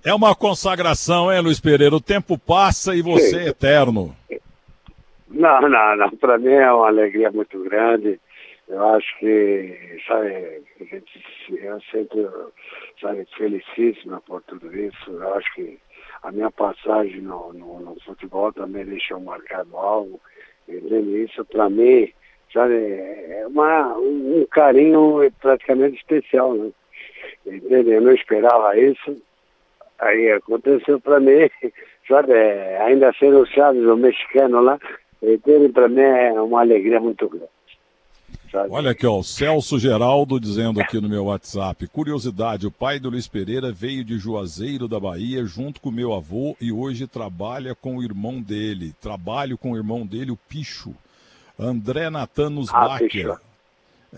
é 0.07 0.15
uma 0.15 0.37
consagração, 0.37 1.33
hein, 1.33 1.41
Luiz 1.41 1.59
Pereira? 1.59 1.97
O 1.97 2.01
tempo 2.01 2.39
passa 2.39 2.95
e 2.95 3.03
você 3.03 3.39
é 3.39 3.49
eterno. 3.49 4.15
Não, 5.29 5.61
não, 5.63 5.97
não. 5.97 6.11
Para 6.11 6.39
mim 6.39 6.53
é 6.53 6.73
uma 6.73 6.87
alegria 6.87 7.29
muito 7.33 7.59
grande. 7.65 8.21
Eu 8.69 8.85
acho 8.91 9.19
que, 9.19 9.99
sabe, 10.07 10.63
eu 11.51 11.81
sempre, 11.91 12.29
sabe, 13.01 13.27
felicíssima 13.37 14.21
por 14.21 14.43
tudo 14.43 14.73
isso. 14.79 15.11
Eu 15.11 15.35
acho 15.35 15.53
que 15.57 15.77
a 16.23 16.31
minha 16.31 16.53
passagem 16.53 17.21
no, 17.23 17.53
no, 17.53 17.81
no 17.81 17.97
futebol 18.05 18.53
também 18.53 18.85
deixou 18.85 19.19
marcado 19.19 19.77
algo. 19.77 20.21
E 20.69 20.75
isso, 21.25 21.45
para 21.47 21.69
mim, 21.69 22.13
sabe, 22.53 22.75
é 22.75 23.45
uma, 23.49 23.99
um 23.99 24.47
carinho 24.53 25.19
praticamente 25.41 25.97
especial, 25.97 26.55
né? 26.55 26.71
Entende? 27.45 27.91
Eu 27.91 28.03
não 28.03 28.13
esperava 28.13 28.79
isso 28.79 29.17
Aí 29.99 30.33
aconteceu 30.33 31.01
para 31.01 31.21
mim, 31.21 31.49
sabe, 32.09 32.33
ainda 32.81 33.13
sendo 33.19 33.41
o 33.41 33.47
Chaves, 33.47 33.85
o 33.85 33.97
mexicano 33.97 34.61
lá, 34.61 34.79
ele 35.23 35.69
para 35.71 35.89
mim 35.89 36.01
é 36.01 36.33
uma 36.41 36.61
alegria 36.61 37.01
muito 37.01 37.29
grande. 37.29 37.49
Sabe? 38.51 38.69
Olha 38.71 38.93
aqui, 38.93 39.07
ó, 39.07 39.19
o 39.19 39.25
Celso 39.25 39.79
Geraldo 39.79 40.39
dizendo 40.39 40.81
aqui 40.81 41.01
no 41.01 41.09
meu 41.09 41.27
WhatsApp. 41.27 41.87
Curiosidade, 41.89 42.67
o 42.67 42.71
pai 42.71 42.99
do 42.99 43.11
Luiz 43.11 43.27
Pereira 43.27 43.73
veio 43.73 44.05
de 44.05 44.19
Juazeiro 44.19 44.87
da 44.87 45.01
Bahia 45.01 45.45
junto 45.45 45.81
com 45.81 45.91
meu 45.91 46.15
avô 46.15 46.57
e 46.61 46.71
hoje 46.71 47.07
trabalha 47.07 47.75
com 47.75 47.97
o 47.97 48.03
irmão 48.03 48.41
dele. 48.41 48.95
Trabalho 49.01 49.59
com 49.59 49.73
o 49.73 49.77
irmão 49.77 50.07
dele, 50.07 50.31
o 50.31 50.37
Picho. 50.37 50.95
André 51.59 52.09
Natanos 52.11 52.69
ah, 52.73 52.89
Bacher. 52.89 53.37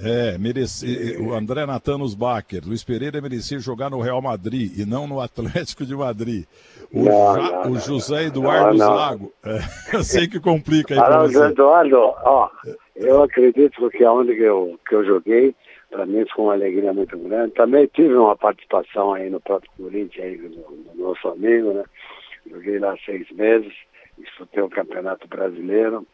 É, 0.00 0.38
merecia, 0.38 1.20
o 1.20 1.34
André 1.34 1.66
Natanos 1.66 2.14
Bacher, 2.14 2.62
Luiz 2.64 2.84
Pereira 2.84 3.20
merecia 3.20 3.58
jogar 3.58 3.90
no 3.90 4.00
Real 4.00 4.22
Madrid 4.22 4.78
e 4.78 4.86
não 4.86 5.06
no 5.06 5.20
Atlético 5.20 5.84
de 5.84 5.96
Madrid. 5.96 6.44
O, 6.92 7.04
não, 7.04 7.36
ja, 7.36 7.64
não, 7.64 7.72
o 7.72 7.78
José 7.78 8.24
Eduardo 8.24 8.78
Zago, 8.78 9.32
é, 9.44 9.58
eu 9.96 10.02
sei 10.02 10.28
que 10.28 10.38
complica 10.38 10.94
aí. 10.94 11.28
José 11.28 11.48
Eduardo, 11.48 11.96
ó, 11.98 12.48
eu 12.96 13.22
acredito 13.22 13.90
que 13.90 14.04
aonde 14.04 14.34
que 14.34 14.42
eu, 14.42 14.78
que 14.88 14.94
eu 14.94 15.04
joguei, 15.04 15.54
para 15.90 16.06
mim 16.06 16.24
foi 16.34 16.44
uma 16.44 16.54
alegria 16.54 16.92
muito 16.92 17.18
grande. 17.18 17.54
Também 17.54 17.86
tive 17.86 18.14
uma 18.14 18.36
participação 18.36 19.14
aí 19.14 19.30
no 19.30 19.40
próprio 19.40 19.70
Corinthians, 19.76 20.24
aí, 20.24 20.36
no, 20.36 20.94
no 20.94 21.08
nosso 21.08 21.28
amigo, 21.28 21.72
né? 21.72 21.84
Joguei 22.50 22.78
lá 22.78 22.94
seis 23.04 23.30
meses, 23.32 23.72
disputei 24.16 24.62
o 24.62 24.70
Campeonato 24.70 25.26
Brasileiro. 25.28 26.06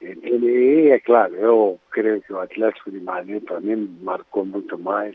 Ele, 0.00 0.88
é 0.88 0.98
claro, 0.98 1.34
eu 1.36 1.80
creio 1.90 2.22
que 2.22 2.32
o 2.32 2.40
Atlético 2.40 2.90
de 2.90 3.00
Madrid 3.00 3.42
para 3.44 3.60
mim 3.60 3.98
marcou 4.00 4.46
muito 4.46 4.78
mais. 4.78 5.14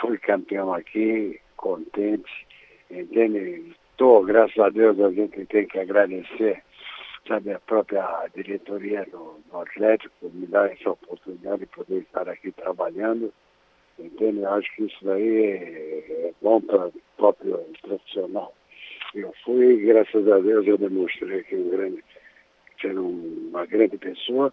Fui 0.00 0.16
campeão 0.16 0.72
aqui, 0.72 1.38
contente, 1.56 2.46
entende? 2.90 3.74
Estou, 3.90 4.24
graças 4.24 4.58
a 4.58 4.70
Deus, 4.70 4.98
a 4.98 5.10
gente 5.10 5.44
tem 5.46 5.66
que 5.66 5.78
agradecer, 5.78 6.62
sabe, 7.28 7.52
a 7.52 7.60
própria 7.60 8.26
diretoria 8.34 9.04
do, 9.12 9.38
do 9.50 9.58
Atlético 9.58 10.30
me 10.32 10.46
dar 10.46 10.72
essa 10.72 10.90
oportunidade 10.90 11.60
de 11.60 11.66
poder 11.66 11.98
estar 11.98 12.26
aqui 12.28 12.50
trabalhando, 12.52 13.30
entende? 13.98 14.42
Acho 14.46 14.74
que 14.74 14.84
isso 14.84 15.04
daí 15.04 15.44
é, 15.44 16.28
é 16.28 16.32
bom 16.40 16.62
para 16.62 16.88
o 16.88 16.92
próprio 17.18 17.58
profissional. 17.82 18.54
Eu 19.14 19.34
fui, 19.44 19.76
graças 19.84 20.26
a 20.26 20.38
Deus, 20.38 20.66
eu 20.66 20.78
demonstrei 20.78 21.40
aqui 21.40 21.54
um 21.54 21.68
grande 21.68 22.02
sendo 22.82 23.06
uma 23.48 23.64
grande 23.64 23.96
pessoa. 23.96 24.52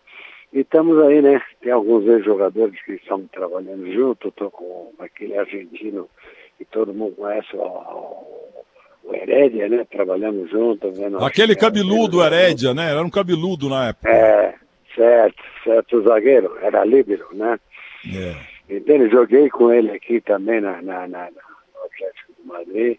E 0.54 0.60
estamos 0.62 1.02
aí, 1.04 1.22
né? 1.22 1.42
Tem 1.62 1.72
alguns 1.72 2.08
ex-jogadores 2.08 2.82
que 2.84 2.94
estão 2.94 3.28
trabalhando 3.28 3.92
junto. 3.92 4.30
Estou 4.30 4.50
com 4.50 4.94
aquele 5.00 5.38
argentino 5.38 6.10
que 6.58 6.66
todo 6.66 6.94
mundo 6.94 7.16
conhece, 7.16 7.56
o, 7.56 8.64
o 9.04 9.14
Herédia, 9.14 9.70
né? 9.70 9.86
Trabalhamos 9.90 10.50
junto. 10.50 10.92
Vendo 10.92 11.24
aquele 11.24 11.56
cabeludo 11.56 12.24
Herédia, 12.24 12.74
né? 12.74 12.92
Era 12.92 13.04
um 13.04 13.10
cabeludo 13.10 13.70
na 13.70 13.90
época. 13.90 14.10
É, 14.10 14.56
certo, 14.96 15.44
certo 15.64 16.02
zagueiro. 16.04 16.58
Era 16.62 16.84
líbero, 16.84 17.28
né? 17.34 17.60
É. 18.08 18.76
Entende? 18.76 19.10
Joguei 19.10 19.50
com 19.50 19.72
ele 19.72 19.92
aqui 19.92 20.22
também 20.22 20.62
na, 20.62 20.82
na, 20.82 21.08
na, 21.08 21.30
no 21.30 21.86
Atlético 21.86 22.34
de 22.40 22.48
Madrid. 22.48 22.98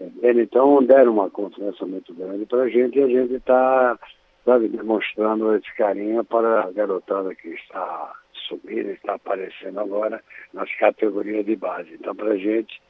Entende? 0.00 0.42
Então 0.42 0.82
deram 0.82 1.12
uma 1.12 1.30
confiança 1.30 1.86
muito 1.86 2.12
grande 2.14 2.44
para 2.46 2.62
a 2.62 2.68
gente 2.68 2.98
e 2.98 3.02
a 3.02 3.06
gente 3.06 3.34
está 3.34 3.98
sabe, 4.44 4.68
demonstrando 4.68 5.54
esse 5.54 5.74
carinho 5.76 6.24
para 6.24 6.64
a 6.64 6.70
garotada 6.70 7.34
que 7.34 7.48
está 7.48 8.12
subindo, 8.48 8.90
está 8.90 9.14
aparecendo 9.14 9.80
agora 9.80 10.22
nas 10.52 10.70
categorias 10.76 11.44
de 11.44 11.56
base. 11.56 11.94
Então, 11.94 12.14
para 12.14 12.32
a 12.32 12.36
gente, 12.36 12.80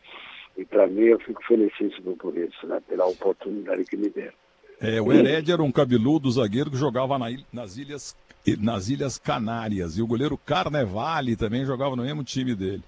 e 0.56 0.64
para 0.64 0.86
mim, 0.86 1.04
eu 1.04 1.18
fico 1.20 1.42
felicíssimo 1.44 2.16
por 2.16 2.36
isso, 2.36 2.66
né, 2.66 2.80
pela 2.88 3.06
oportunidade 3.06 3.84
que 3.84 3.96
me 3.96 4.08
deram. 4.08 4.32
É, 4.80 5.00
o 5.00 5.12
Herédia 5.12 5.54
era 5.54 5.62
um 5.62 5.70
cabeludo 5.70 6.30
zagueiro 6.30 6.70
que 6.70 6.76
jogava 6.76 7.18
na, 7.18 7.26
nas 7.52 7.76
ilhas 7.76 8.16
nas 8.60 8.90
Ilhas 8.90 9.16
Canárias. 9.16 9.96
E 9.96 10.02
o 10.02 10.06
goleiro 10.06 10.36
Carnevale 10.36 11.34
também 11.34 11.64
jogava 11.64 11.96
no 11.96 12.02
mesmo 12.02 12.22
time 12.22 12.54
dele. 12.54 12.82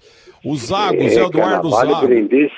O 0.45 0.55
Zago, 0.55 1.01
é, 1.01 1.09
Zé 1.09 1.23
Eduardo 1.23 1.71
Carnevale, 1.71 1.91
Zago. 1.91 2.07
Brindis, 2.07 2.51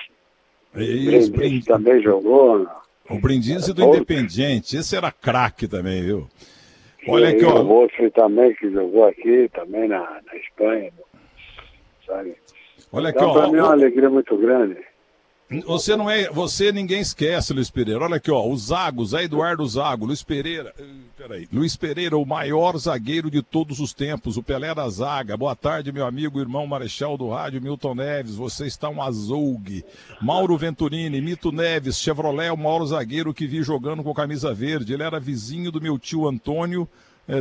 Isso, 0.75 1.32
Brindis 1.32 1.66
também 1.66 2.01
jogou. 2.01 2.68
O 3.10 3.20
Brindisi 3.20 3.74
do 3.74 3.84
Independiente, 3.84 4.78
esse 4.78 4.96
era 4.96 5.12
craque 5.12 5.68
também, 5.68 6.04
viu? 6.04 6.28
Olha 7.08 7.30
aqui, 7.30 7.44
ó. 7.44 7.62
O 7.62 7.68
outro 7.70 8.12
também 8.12 8.54
que 8.54 8.70
jogou 8.70 9.06
aqui, 9.06 9.50
também 9.54 9.88
na, 9.88 10.00
na 10.00 10.36
Espanha, 10.36 10.92
sabe? 12.06 12.36
Olha 12.92 13.10
então, 13.10 13.30
aqui, 13.30 13.38
ó. 13.38 13.42
Pra 13.42 13.51
mim 13.51 13.58
é 13.58 13.63
uma 13.63 13.72
alegria 13.72 14.10
muito 14.10 14.38
grande. 14.38 14.78
Você 15.65 15.96
não 15.96 16.10
é. 16.10 16.29
Você 16.29 16.72
ninguém 16.72 17.01
esquece, 17.01 17.53
Luiz 17.53 17.72
Pereira. 17.72 18.06
Olha 18.06 18.18
aqui, 18.18 18.29
ó. 18.29 18.46
O 18.46 18.56
Zago, 18.56 19.03
Zé 19.03 19.24
Eduardo 19.24 19.68
Zago, 19.68 20.06
Luiz 20.06 20.22
Pereira. 20.22 20.74
Peraí. 21.18 21.48
Luiz 21.51 21.75
Pereira, 21.75 22.15
o 22.18 22.25
maior 22.25 22.77
zagueiro 22.77 23.32
de 23.32 23.41
todos 23.41 23.79
os 23.79 23.91
tempos, 23.91 24.38
o 24.38 24.44
Pelé 24.44 24.75
da 24.75 24.88
Zaga. 24.89 25.36
Boa 25.36 25.56
tarde, 25.56 25.91
meu 25.91 26.06
amigo, 26.06 26.39
irmão 26.39 26.68
Marechal 26.68 27.18
do 27.18 27.29
Rádio, 27.29 27.62
Milton 27.62 27.96
Neves. 27.96 28.36
Você 28.36 28.68
está 28.68 28.89
um 28.89 29.01
azougue. 29.01 29.84
Mauro 30.22 30.56
Venturini, 30.56 31.20
Mito 31.20 31.51
Neves, 31.51 31.98
Chevrolet, 31.98 32.51
o 32.51 32.58
maior 32.58 32.86
zagueiro 32.86 33.34
que 33.34 33.48
vi 33.48 33.63
jogando 33.63 34.03
com 34.03 34.13
camisa 34.13 34.53
verde. 34.53 34.94
Ele 34.94 35.03
era 35.03 35.20
vizinho 35.20 35.72
do 35.72 35.82
meu 35.82 35.98
tio 35.98 36.27
Antônio 36.27 36.88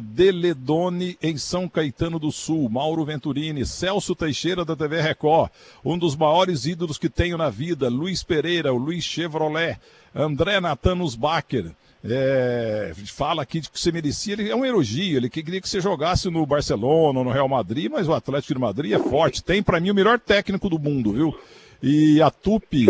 Deledone 0.03 1.17
em 1.23 1.39
São 1.39 1.67
Caetano 1.67 2.19
do 2.19 2.31
Sul, 2.31 2.69
Mauro 2.69 3.05
Venturini, 3.05 3.65
Celso 3.65 4.15
Teixeira 4.15 4.65
da 4.65 4.77
TV 4.77 5.01
Record, 5.01 5.51
um 5.83 5.97
dos 5.97 6.15
maiores 6.15 6.67
ídolos 6.67 6.99
que 6.99 7.09
tenho 7.09 7.39
na 7.39 7.49
vida, 7.49 7.89
Luiz 7.89 8.23
Pereira, 8.23 8.73
o 8.73 8.77
Luiz 8.77 9.03
Chevrolet, 9.03 9.79
André 10.15 10.61
Natanos 10.61 11.15
Bacher, 11.15 11.73
é, 12.05 12.93
fala 13.07 13.43
aqui 13.43 13.61
que 13.61 13.81
você 13.81 13.91
merecia, 13.91 14.35
ele 14.35 14.51
é 14.51 14.55
um 14.55 14.65
elogio, 14.65 15.17
ele 15.17 15.29
queria 15.29 15.61
que 15.61 15.69
você 15.69 15.81
jogasse 15.81 16.31
no 16.31 16.47
Barcelona, 16.47 17.25
no 17.25 17.31
Real 17.31 17.49
Madrid, 17.49 17.91
mas 17.91 18.07
o 18.07 18.13
Atlético 18.13 18.55
de 18.55 18.61
Madrid 18.61 18.93
é 18.93 18.99
forte, 18.99 19.43
tem 19.43 19.63
para 19.63 19.81
mim 19.81 19.91
o 19.91 19.95
melhor 19.95 20.19
técnico 20.21 20.69
do 20.69 20.79
mundo, 20.79 21.13
viu? 21.13 21.35
E 21.81 22.21
a 22.21 22.29
Tupi, 22.29 22.87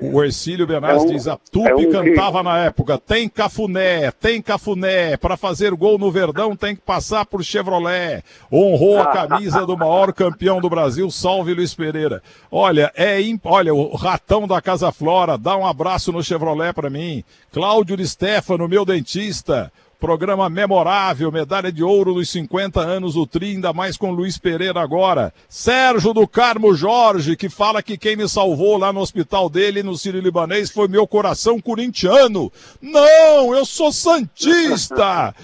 o 0.00 0.22
Ercílio 0.22 0.68
Benassi 0.68 1.06
é 1.06 1.08
um, 1.08 1.12
diz, 1.12 1.26
a 1.26 1.36
Tupi 1.36 1.68
é 1.68 1.74
um 1.74 1.90
cantava 1.90 2.38
que... 2.38 2.44
na 2.44 2.58
época, 2.58 2.96
tem 2.96 3.28
cafuné, 3.28 4.12
tem 4.12 4.40
cafuné, 4.40 5.16
para 5.16 5.36
fazer 5.36 5.74
gol 5.74 5.98
no 5.98 6.08
Verdão 6.08 6.54
tem 6.54 6.76
que 6.76 6.80
passar 6.80 7.26
por 7.26 7.42
Chevrolet. 7.42 8.22
Honrou 8.52 9.00
a 9.00 9.06
camisa 9.06 9.66
do 9.66 9.76
maior 9.76 10.12
campeão 10.12 10.60
do 10.60 10.70
Brasil, 10.70 11.10
salve 11.10 11.54
Luiz 11.54 11.74
Pereira. 11.74 12.22
Olha, 12.52 12.92
é 12.94 13.20
imp... 13.20 13.44
olha, 13.44 13.74
o 13.74 13.96
ratão 13.96 14.46
da 14.46 14.62
Casa 14.62 14.92
Flora, 14.92 15.36
dá 15.36 15.56
um 15.56 15.66
abraço 15.66 16.12
no 16.12 16.22
Chevrolet 16.22 16.72
para 16.72 16.88
mim. 16.88 17.24
Cláudio 17.52 17.96
de 17.96 18.06
Stefano, 18.06 18.68
meu 18.68 18.84
dentista. 18.84 19.72
Programa 20.00 20.48
memorável, 20.48 21.32
medalha 21.32 21.72
de 21.72 21.82
ouro 21.82 22.14
dos 22.14 22.30
50 22.30 22.78
anos 22.78 23.14
do 23.14 23.26
Tri, 23.26 23.48
ainda 23.48 23.72
mais 23.72 23.96
com 23.96 24.12
Luiz 24.12 24.38
Pereira 24.38 24.80
agora. 24.80 25.34
Sérgio 25.48 26.14
do 26.14 26.26
Carmo 26.28 26.72
Jorge, 26.72 27.36
que 27.36 27.48
fala 27.48 27.82
que 27.82 27.98
quem 27.98 28.14
me 28.14 28.28
salvou 28.28 28.78
lá 28.78 28.92
no 28.92 29.00
hospital 29.00 29.50
dele, 29.50 29.82
no 29.82 29.98
Sírio 29.98 30.20
Libanês, 30.20 30.70
foi 30.70 30.86
meu 30.86 31.04
coração 31.04 31.60
corintiano. 31.60 32.52
Não, 32.80 33.52
eu 33.52 33.64
sou 33.64 33.90
santista! 33.90 35.34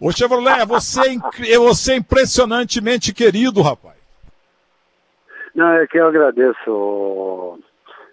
Ô 0.00 0.10
Chevrolet, 0.10 0.66
você 0.66 1.00
é, 1.48 1.58
você 1.58 1.92
é 1.92 1.96
impressionantemente 1.96 3.14
querido, 3.14 3.62
rapaz. 3.62 3.94
Não, 5.54 5.68
é 5.74 5.86
que 5.86 5.98
eu 5.98 6.08
agradeço, 6.08 7.60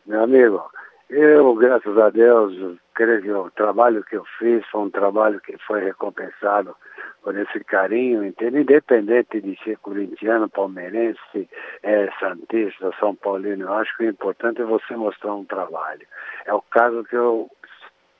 meu 0.06 0.24
amigo. 0.24 0.62
Eu, 1.10 1.56
graças 1.56 1.98
a 1.98 2.10
Deus, 2.10 2.78
creio 2.94 3.22
que 3.22 3.32
o 3.32 3.50
trabalho 3.52 4.04
que 4.04 4.18
eu 4.18 4.26
fiz 4.38 4.66
foi 4.68 4.82
um 4.82 4.90
trabalho 4.90 5.40
que 5.40 5.58
foi 5.60 5.82
recompensado 5.82 6.76
por 7.24 7.38
esse 7.38 7.64
carinho, 7.64 8.26
entende? 8.26 8.60
independente 8.60 9.40
de 9.40 9.58
ser 9.64 9.78
corintiano, 9.78 10.50
palmeirense, 10.50 11.50
é, 11.84 12.10
santista, 12.20 12.92
são 13.00 13.16
paulino. 13.16 13.66
Eu 13.66 13.74
acho 13.74 13.96
que 13.98 14.04
o 14.04 14.10
importante 14.10 14.62
é 14.62 14.66
você 14.66 14.96
mostrar 14.96 15.34
um 15.34 15.46
trabalho. 15.46 16.06
É 16.46 16.54
o 16.54 16.62
caso 16.62 17.04
que 17.06 17.16
eu 17.16 17.50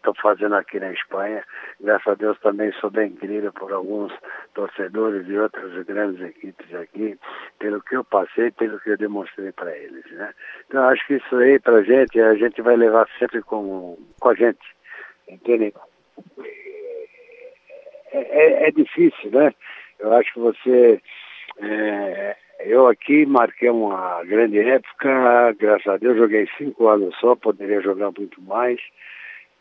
estou 0.08 0.16
fazendo 0.22 0.56
aqui 0.56 0.80
na 0.80 0.92
Espanha. 0.92 1.44
Graças 1.82 2.08
a 2.08 2.16
Deus 2.16 2.40
também 2.40 2.72
sou 2.74 2.90
bem 2.90 3.12
querido 3.16 3.52
por 3.52 3.72
alguns 3.72 4.14
torcedores 4.54 5.26
de 5.26 5.38
outras 5.38 5.86
grandes 5.86 6.22
equipes 6.22 6.74
aqui, 6.76 7.18
pelo 7.60 7.82
que 7.82 7.96
eu 7.96 8.04
passei, 8.04 8.52
pelo 8.52 8.80
que 8.80 8.92
eu 8.92 8.98
demonstrei 8.98 9.52
para 9.52 9.76
eles. 9.78 10.06
Né? 10.12 10.34
Então 10.68 10.84
acho 10.86 11.06
que 11.08 11.16
isso 11.16 11.36
aí 11.36 11.60
para 11.60 11.78
a 11.78 11.84
gente, 11.84 12.20
a 12.20 12.36
gente 12.36 12.62
vai 12.62 12.76
levar 12.76 13.08
sempre 13.20 13.42
com, 13.42 13.98
com 14.20 14.30
a 14.30 14.36
gente. 14.36 14.76
Entende? 15.28 15.74
É, 18.12 18.20
é, 18.20 18.68
é 18.68 18.72
difícil, 18.72 19.32
né? 19.32 19.54
Eu 20.00 20.14
acho 20.14 20.34
que 20.34 20.40
você. 20.40 21.02
É, 21.60 22.36
eu 22.62 22.88
aqui 22.88 23.26
marquei 23.26 23.70
uma 23.70 24.24
grande 24.24 24.60
época, 24.60 25.54
graças 25.60 25.88
a 25.88 25.98
Deus 25.98 26.18
joguei 26.18 26.48
cinco 26.58 26.88
anos 26.88 27.16
só, 27.20 27.36
poderia 27.36 27.82
jogar 27.82 28.12
muito 28.18 28.42
mais. 28.42 28.80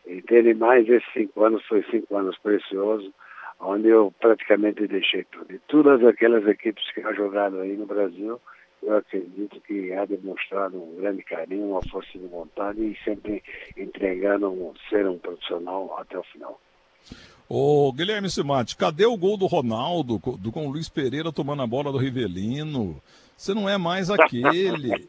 Entende? 0.07 0.55
Mais 0.55 0.89
esses 0.89 1.13
cinco 1.13 1.45
anos 1.45 1.65
foi 1.67 1.83
cinco 1.91 2.17
anos 2.17 2.39
preciosos, 2.39 3.11
onde 3.59 3.89
eu 3.89 4.13
praticamente 4.21 4.87
deixei 4.87 5.25
tudo. 5.25 5.53
E 5.53 5.59
todas 5.67 6.05
aquelas 6.05 6.47
equipes 6.47 6.85
que 6.93 7.01
eu 7.01 7.15
jogado 7.15 7.61
aí 7.61 7.77
no 7.77 7.87
Brasil, 7.87 8.41
eu 8.83 8.97
acredito 8.97 9.61
que 9.63 9.93
há 9.93 10.05
demonstrado 10.05 10.81
um 10.81 10.97
grande 10.97 11.23
carinho, 11.23 11.71
uma 11.71 11.83
força 11.83 12.17
de 12.17 12.27
vontade 12.27 12.81
e 12.81 12.97
sempre 13.05 13.43
entregando 13.77 14.49
um, 14.49 14.73
ser 14.89 15.07
um 15.09 15.19
profissional 15.19 15.97
até 15.99 16.17
o 16.19 16.23
final. 16.25 16.61
Ô, 17.49 17.93
Guilherme 17.93 18.29
Simati, 18.29 18.77
cadê 18.77 19.07
o 19.07 19.17
gol 19.17 19.37
do 19.37 19.47
Ronaldo 19.47 20.21
do, 20.39 20.53
com 20.53 20.67
o 20.67 20.71
Luiz 20.71 20.89
Pereira 20.89 21.33
tomando 21.33 21.63
a 21.63 21.67
bola 21.67 21.93
do 21.93 21.99
Rivelino? 21.99 23.01
Você 23.37 23.55
não 23.55 23.69
é 23.69 23.79
mais 23.79 24.11
aquele. 24.11 25.09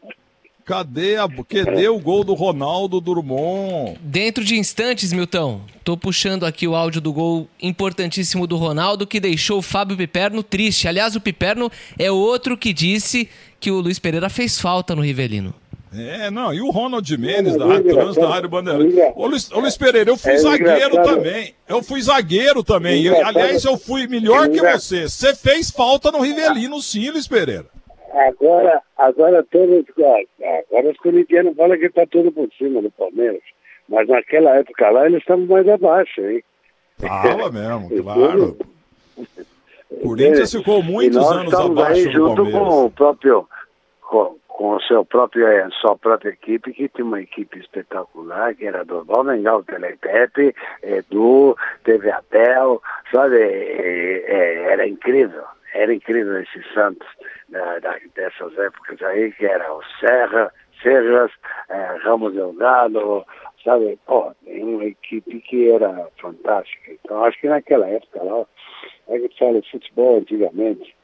Cadê, 0.68 1.16
a, 1.16 1.26
cadê 1.26 1.88
o 1.88 1.98
gol 1.98 2.22
do 2.22 2.34
Ronaldo 2.34 3.00
Drummond? 3.00 3.98
Dentro 4.02 4.44
de 4.44 4.58
instantes, 4.58 5.14
Milton, 5.14 5.62
tô 5.82 5.96
puxando 5.96 6.44
aqui 6.44 6.68
o 6.68 6.74
áudio 6.74 7.00
do 7.00 7.10
gol 7.10 7.48
importantíssimo 7.58 8.46
do 8.46 8.58
Ronaldo 8.58 9.06
que 9.06 9.18
deixou 9.18 9.60
o 9.60 9.62
Fábio 9.62 9.96
Piperno 9.96 10.42
triste. 10.42 10.86
Aliás, 10.86 11.16
o 11.16 11.22
Piperno 11.22 11.72
é 11.98 12.10
outro 12.10 12.54
que 12.54 12.74
disse 12.74 13.30
que 13.58 13.70
o 13.70 13.80
Luiz 13.80 13.98
Pereira 13.98 14.28
fez 14.28 14.60
falta 14.60 14.94
no 14.94 15.00
Rivelino. 15.00 15.54
É, 15.90 16.30
não, 16.30 16.52
e 16.52 16.60
o 16.60 16.70
Ronald 16.70 17.16
Mendes 17.16 17.56
da 17.56 17.64
Rádio 17.64 17.94
Trans, 17.94 18.16
da 18.16 18.28
Rádio 18.28 18.50
Bandeirante. 18.50 18.94
Ô 19.16 19.26
Luiz, 19.26 19.50
ô 19.50 19.60
Luiz 19.60 19.74
Pereira, 19.74 20.10
eu 20.10 20.18
fui 20.18 20.32
é 20.32 20.36
zagueiro 20.36 21.02
também. 21.02 21.54
Eu 21.66 21.82
fui 21.82 22.02
zagueiro 22.02 22.62
também. 22.62 23.04
Eu, 23.04 23.26
aliás, 23.26 23.64
eu 23.64 23.78
fui 23.78 24.06
melhor 24.06 24.50
que 24.50 24.60
você. 24.60 25.08
Você 25.08 25.34
fez 25.34 25.70
falta 25.70 26.12
no 26.12 26.20
Rivelino, 26.20 26.82
sim, 26.82 27.08
Luiz 27.08 27.26
Pereira. 27.26 27.77
Agora, 28.12 28.82
agora 28.96 29.44
todos. 29.50 29.84
Agora 29.98 30.90
os 30.90 30.96
corintianos 30.98 31.56
falam 31.56 31.78
que 31.78 31.86
está 31.86 32.06
tudo 32.06 32.32
por 32.32 32.48
cima 32.58 32.82
do 32.82 32.90
Palmeiras. 32.90 33.42
Mas 33.88 34.08
naquela 34.08 34.56
época 34.56 34.90
lá 34.90 35.06
eles 35.06 35.20
estavam 35.20 35.46
mais 35.46 35.68
abaixo, 35.68 36.20
hein? 36.20 36.42
Tava 36.98 37.50
mesmo, 37.52 38.02
claro. 38.02 38.56
O 39.90 40.00
Corinthians 40.08 40.52
ficou 40.52 40.82
muitos 40.82 41.30
anos 41.30 41.54
abaixo 41.54 42.08
aí 42.08 42.12
junto 42.12 42.50
com 42.50 42.84
o 42.86 42.90
próprio 42.90 43.48
com, 44.02 44.36
com 44.48 44.76
o 44.76 44.80
seu 44.82 45.04
próprio, 45.04 45.46
a 45.46 45.70
sua 45.70 45.96
própria 45.96 46.30
equipe, 46.30 46.72
que 46.72 46.88
tinha 46.88 47.04
uma 47.04 47.20
equipe 47.20 47.58
espetacular, 47.58 48.54
que 48.54 48.66
era 48.66 48.84
do 48.84 49.04
Valmengal, 49.04 49.62
Telepepe, 49.62 50.54
Edu, 50.82 51.56
teve 51.84 52.10
Abel, 52.10 52.82
sabe? 53.12 53.36
É, 53.36 54.24
é, 54.26 54.72
era 54.72 54.88
incrível, 54.88 55.44
era 55.74 55.92
incrível 55.92 56.40
esse 56.40 56.62
Santos 56.74 57.08
da, 57.48 57.78
da, 57.78 57.98
dessas 58.14 58.56
épocas 58.58 59.02
aí, 59.02 59.32
que 59.32 59.46
era 59.46 59.72
o 59.72 59.82
Serra, 60.00 60.52
Serras, 60.82 61.30
é, 61.68 61.98
Ramos 62.02 62.34
Delgado, 62.34 63.24
sabe? 63.64 63.98
Pô, 64.06 64.32
uma 64.46 64.84
equipe 64.84 65.40
que 65.40 65.70
era 65.70 66.08
fantástica. 66.20 66.92
Então, 66.92 67.24
acho 67.24 67.38
que 67.40 67.48
naquela 67.48 67.88
época 67.88 68.22
lá, 68.22 68.46
a 69.08 69.18
gente 69.18 69.38
fala 69.38 69.62
futebol 69.70 70.18
antigamente, 70.18 70.94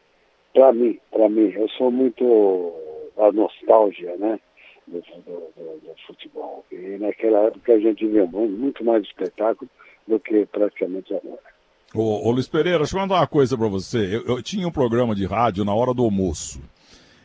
para 0.52 0.72
mim, 0.72 0.98
para 1.10 1.28
mim, 1.28 1.52
eu 1.54 1.68
sou 1.70 1.90
muito 1.90 2.74
a 3.16 3.32
nostalgia, 3.32 4.16
né? 4.16 4.38
Do, 4.86 5.00
do, 5.00 5.52
do, 5.56 5.80
do, 5.80 5.94
futebol. 6.06 6.64
E 6.70 6.76
naquela 6.98 7.46
época 7.46 7.72
a 7.72 7.78
gente 7.78 8.06
via 8.06 8.26
muito 8.26 8.84
mais 8.84 9.02
espetáculo 9.02 9.68
do 10.06 10.20
que 10.20 10.44
praticamente 10.46 11.14
agora. 11.14 11.53
Ô, 11.94 12.26
ô 12.26 12.32
Luiz 12.32 12.48
Pereira, 12.48 12.78
deixa 12.78 12.96
eu 12.96 13.00
mandar 13.00 13.20
uma 13.20 13.26
coisa 13.26 13.56
para 13.56 13.68
você. 13.68 14.16
Eu, 14.16 14.26
eu, 14.26 14.42
tinha 14.42 14.66
um 14.66 14.72
programa 14.72 15.14
de 15.14 15.24
rádio 15.26 15.64
na 15.64 15.72
hora 15.72 15.94
do 15.94 16.02
almoço. 16.02 16.60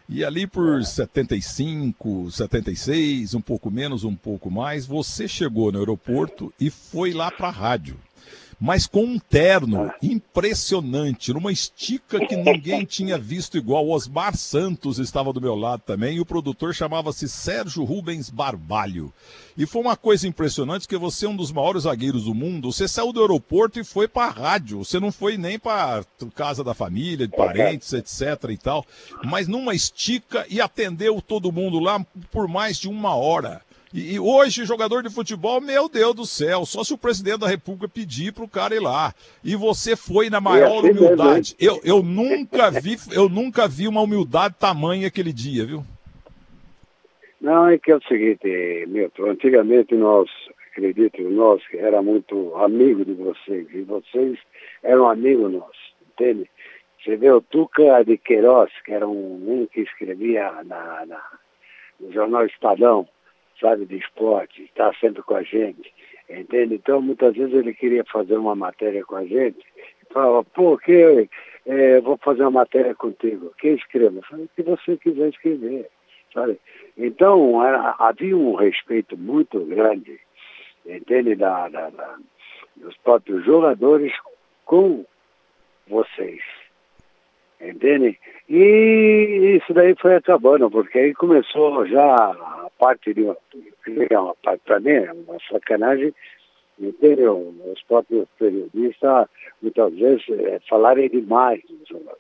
E 0.08 0.24
ali 0.24 0.46
por 0.46 0.86
75, 0.86 2.30
76, 2.30 3.34
um 3.34 3.42
pouco 3.42 3.72
menos, 3.72 4.04
um 4.04 4.14
pouco 4.14 4.52
mais, 4.52 4.86
você 4.86 5.28
chegou 5.28 5.72
no 5.72 5.80
aeroporto 5.80 6.54
e 6.60 6.70
foi 6.70 7.14
lá 7.14 7.32
para 7.32 7.48
a 7.48 7.52
rádio 7.52 7.98
mas 8.60 8.86
com 8.86 9.04
um 9.04 9.18
terno 9.18 9.92
impressionante, 10.02 11.32
numa 11.32 11.52
estica 11.52 12.20
que 12.26 12.36
ninguém 12.36 12.84
tinha 12.86 13.18
visto 13.18 13.58
igual. 13.58 13.86
O 13.88 13.92
Osmar 13.92 14.36
Santos 14.36 15.00
estava 15.00 15.32
do 15.32 15.40
meu 15.40 15.56
lado 15.56 15.82
também, 15.86 16.18
e 16.18 16.20
o 16.20 16.26
produtor 16.26 16.76
chamava-se 16.76 17.30
Sérgio 17.30 17.84
Rubens 17.84 18.30
Barbalho. 18.30 19.14
E 19.58 19.66
foi 19.66 19.82
uma 19.82 19.96
coisa 19.96 20.28
impressionante 20.28 20.88
que 20.88 20.98
você 20.98 21.26
é 21.26 21.30
um 21.30 21.36
dos 21.36 21.52
maiores 21.52 21.84
zagueiros 21.84 22.26
do 22.26 22.34
mundo. 22.34 22.72
Você 22.72 22.88
saiu 22.88 23.12
do 23.12 23.22
aeroporto 23.22 23.80
e 23.80 23.84
foi 23.84 24.08
para 24.08 24.28
a 24.28 24.32
rádio. 24.32 24.80
Você 24.80 25.00
não 25.00 25.12
foi 25.12 25.38
nem 25.38 25.60
para 25.60 26.04
casa 26.36 26.64
da 26.64 26.74
família, 26.74 27.28
de 27.28 27.36
parentes, 27.36 27.92
etc. 27.94 28.22
e 28.50 28.58
tal. 28.58 28.86
Mas 29.26 29.48
numa 29.48 29.74
estica 29.74 30.46
e 30.50 30.62
atendeu 30.62 31.22
todo 31.22 31.52
mundo 31.52 31.80
lá 31.80 32.06
por 32.32 32.48
mais 32.48 32.78
de 32.78 32.88
uma 32.88 33.16
hora. 33.16 33.62
E, 33.94 34.16
e, 34.16 34.20
hoje, 34.20 34.66
jogador 34.66 35.02
de 35.02 35.10
futebol, 35.10 35.60
meu 35.60 35.90
Deus 35.90 36.14
do 36.14 36.26
céu, 36.26 36.66
só 36.66 36.84
se 36.84 36.94
o 36.94 36.98
presidente 36.98 37.40
da 37.40 37.48
República 37.48 37.88
pedir 37.88 38.32
para 38.32 38.44
o 38.44 38.50
cara 38.50 38.76
ir 38.76 38.80
lá. 38.80 39.14
E 39.44 39.56
você 39.56 39.96
foi 39.96 40.30
na 40.30 40.40
maior 40.40 40.86
assim 40.86 40.92
humildade. 40.92 41.56
Eu, 41.60 41.80
eu, 41.84 42.04
nunca 42.04 42.70
vi, 42.70 42.98
eu 43.12 43.28
nunca 43.28 43.68
vi 43.68 43.88
uma 43.88 44.02
humildade 44.02 44.56
tamanha 44.60 45.08
aquele 45.08 45.34
dia, 45.34 45.66
viu? 45.66 45.84
Não, 47.42 47.68
é 47.68 47.78
que 47.78 47.92
é 47.92 47.96
o 47.96 48.04
seguinte, 48.04 48.86
Milton, 48.88 49.32
antigamente 49.32 49.96
nós, 49.96 50.30
acredito, 50.72 51.22
nós 51.24 51.66
que 51.68 51.78
era 51.78 52.02
muito 52.02 52.54
amigo 52.58 53.04
de 53.06 53.14
vocês, 53.14 53.66
e 53.74 53.82
vocês 53.82 54.38
eram 54.84 55.10
amigos 55.10 55.52
nossos, 55.52 55.94
entende? 56.12 56.50
Você 57.02 57.16
vê 57.16 57.32
o 57.32 57.42
Tuca 57.42 58.04
de 58.04 58.18
Queiroz, 58.18 58.70
que 58.84 58.92
era 58.92 59.08
um, 59.08 59.62
um 59.62 59.66
que 59.66 59.82
escrevia 59.82 60.52
na, 60.66 61.06
na, 61.06 61.24
no 62.00 62.12
jornal 62.12 62.46
Estadão, 62.46 63.08
sabe, 63.60 63.86
de 63.86 63.98
esporte, 63.98 64.64
está 64.64 64.94
sempre 65.00 65.22
com 65.22 65.36
a 65.36 65.44
gente, 65.44 65.94
entende? 66.30 66.76
Então, 66.76 67.02
muitas 67.02 67.36
vezes 67.36 67.54
ele 67.54 67.74
queria 67.74 68.04
fazer 68.06 68.38
uma 68.38 68.56
matéria 68.56 69.04
com 69.04 69.16
a 69.16 69.26
gente, 69.26 69.60
e 70.02 70.14
falava, 70.14 70.44
pô, 70.44 70.78
que 70.78 71.28
é, 71.66 72.00
vou 72.02 72.18
fazer 72.18 72.42
uma 72.44 72.52
matéria 72.52 72.96
contigo, 72.96 73.54
quem 73.60 73.76
escreva? 73.76 74.18
Eu 74.18 74.24
falei, 74.24 74.46
o 74.46 74.50
que 74.56 74.64
você 74.64 74.98
quiser 74.98 75.30
escrever, 75.30 75.90
sabe? 76.34 76.60
Então, 76.98 77.64
era, 77.64 77.96
havia 78.00 78.36
um 78.36 78.56
respeito 78.56 79.18
muito 79.18 79.60
grande, 79.66 80.20
entende, 80.86 81.36
da, 81.36 81.68
da, 81.70 81.90
da, 81.90 82.18
dos 82.78 82.96
próprios 82.98 83.46
jogadores 83.46 84.14
com 84.66 85.06
vocês, 85.88 86.42
entende? 87.60 88.18
E 88.48 89.60
isso 89.62 89.74
daí 89.74 89.96
foi 89.96 90.16
acabando, 90.16 90.72
porque 90.72 90.98
aí 90.98 91.14
começou 91.14 91.86
já 91.88 92.59
parte 92.80 93.14
de 93.14 93.24
uma, 93.24 94.36
parte 94.42 94.62
para 94.66 94.80
mim, 94.80 94.92
é 94.92 95.12
uma 95.12 95.38
sacanagem, 95.52 96.14
entendeu? 96.80 97.54
Os 97.72 97.84
próprios 97.84 98.28
periodistas 98.40 99.28
muitas 99.62 99.94
vezes 99.94 100.24
é, 100.30 100.60
falarem 100.68 101.10
demais 101.10 101.62
do 101.68 101.78
jogador. 101.88 102.18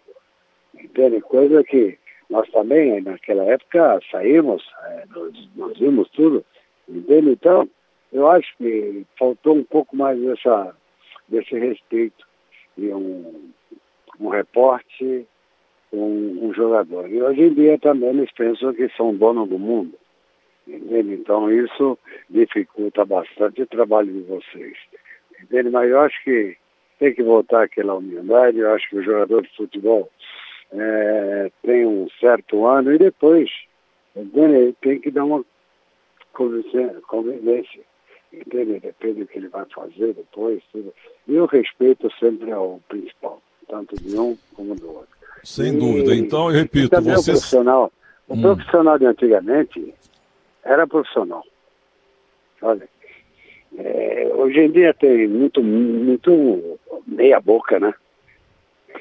Entende? 0.75 1.21
Coisa 1.21 1.63
que 1.63 1.97
nós 2.29 2.47
também, 2.51 3.01
naquela 3.01 3.43
época, 3.45 3.99
saímos, 4.11 4.63
é, 4.83 5.05
nós, 5.15 5.49
nós 5.55 5.79
vimos 5.79 6.09
tudo, 6.09 6.45
entende? 6.87 7.31
Então, 7.31 7.67
eu 8.11 8.27
acho 8.27 8.55
que 8.57 9.05
faltou 9.17 9.55
um 9.55 9.63
pouco 9.63 9.95
mais 9.95 10.19
dessa, 10.19 10.75
desse 11.27 11.57
respeito 11.57 12.27
e 12.77 12.89
um, 12.89 13.51
um 14.19 14.27
reporte 14.27 15.25
um, 15.91 16.47
um 16.47 16.53
jogador. 16.53 17.09
E 17.09 17.21
hoje 17.21 17.41
em 17.41 17.53
dia 17.53 17.79
também 17.79 18.09
eles 18.09 18.31
pensam 18.31 18.73
que 18.73 18.89
são 18.89 19.15
dono 19.15 19.45
do 19.45 19.57
mundo. 19.57 19.97
Entende? 20.67 21.13
Então 21.13 21.51
isso 21.51 21.97
dificulta 22.29 23.03
bastante 23.05 23.61
o 23.61 23.67
trabalho 23.67 24.11
de 24.11 24.21
vocês. 24.21 24.77
Entende? 25.41 25.69
Mas 25.69 25.89
eu 25.89 25.99
acho 26.01 26.23
que 26.23 26.55
tem 26.99 27.13
que 27.13 27.23
voltar 27.23 27.63
aquela 27.63 27.95
humildade, 27.95 28.59
eu 28.59 28.71
acho 28.73 28.89
que 28.89 28.97
o 28.97 29.03
jogador 29.03 29.41
de 29.41 29.55
futebol 29.55 30.09
é, 30.71 31.51
tem 31.63 31.85
um 31.85 32.07
certo 32.19 32.65
ano 32.65 32.93
e 32.93 32.97
depois 32.97 33.49
entende? 34.15 34.75
tem 34.81 34.99
que 34.99 35.09
dar 35.09 35.23
uma 35.25 35.43
convivência. 37.07 37.81
Entende? 38.31 38.79
Depende 38.79 39.21
do 39.21 39.27
que 39.27 39.37
ele 39.39 39.47
vai 39.47 39.65
fazer 39.73 40.13
depois. 40.13 40.61
Tudo. 40.71 40.93
E 41.27 41.37
o 41.39 41.45
respeito 41.45 42.09
sempre 42.19 42.51
é 42.51 42.57
o 42.57 42.79
principal, 42.87 43.41
tanto 43.67 43.95
de 43.95 44.15
um 44.17 44.37
como 44.53 44.75
do 44.75 44.87
outro. 44.87 45.09
Sem 45.43 45.73
E- 45.75 45.79
dúvida. 45.79 46.13
Então, 46.13 46.49
eu 46.51 46.55
repito, 46.59 47.01
você. 47.01 47.31
o 47.31 47.33
profissional, 47.33 47.91
o 48.27 48.33
Hum. 48.35 48.41
profissional 48.41 48.99
de 48.99 49.05
antigamente 49.05 49.93
era 50.63 50.87
profissional. 50.87 51.43
Sabe? 52.59 52.83
É, 53.77 54.31
hoje 54.33 54.59
em 54.59 54.71
dia 54.71 54.93
tem 54.93 55.27
muito, 55.27 55.61
muito 55.63 56.79
meia 57.07 57.39
boca, 57.39 57.79
né? 57.79 57.93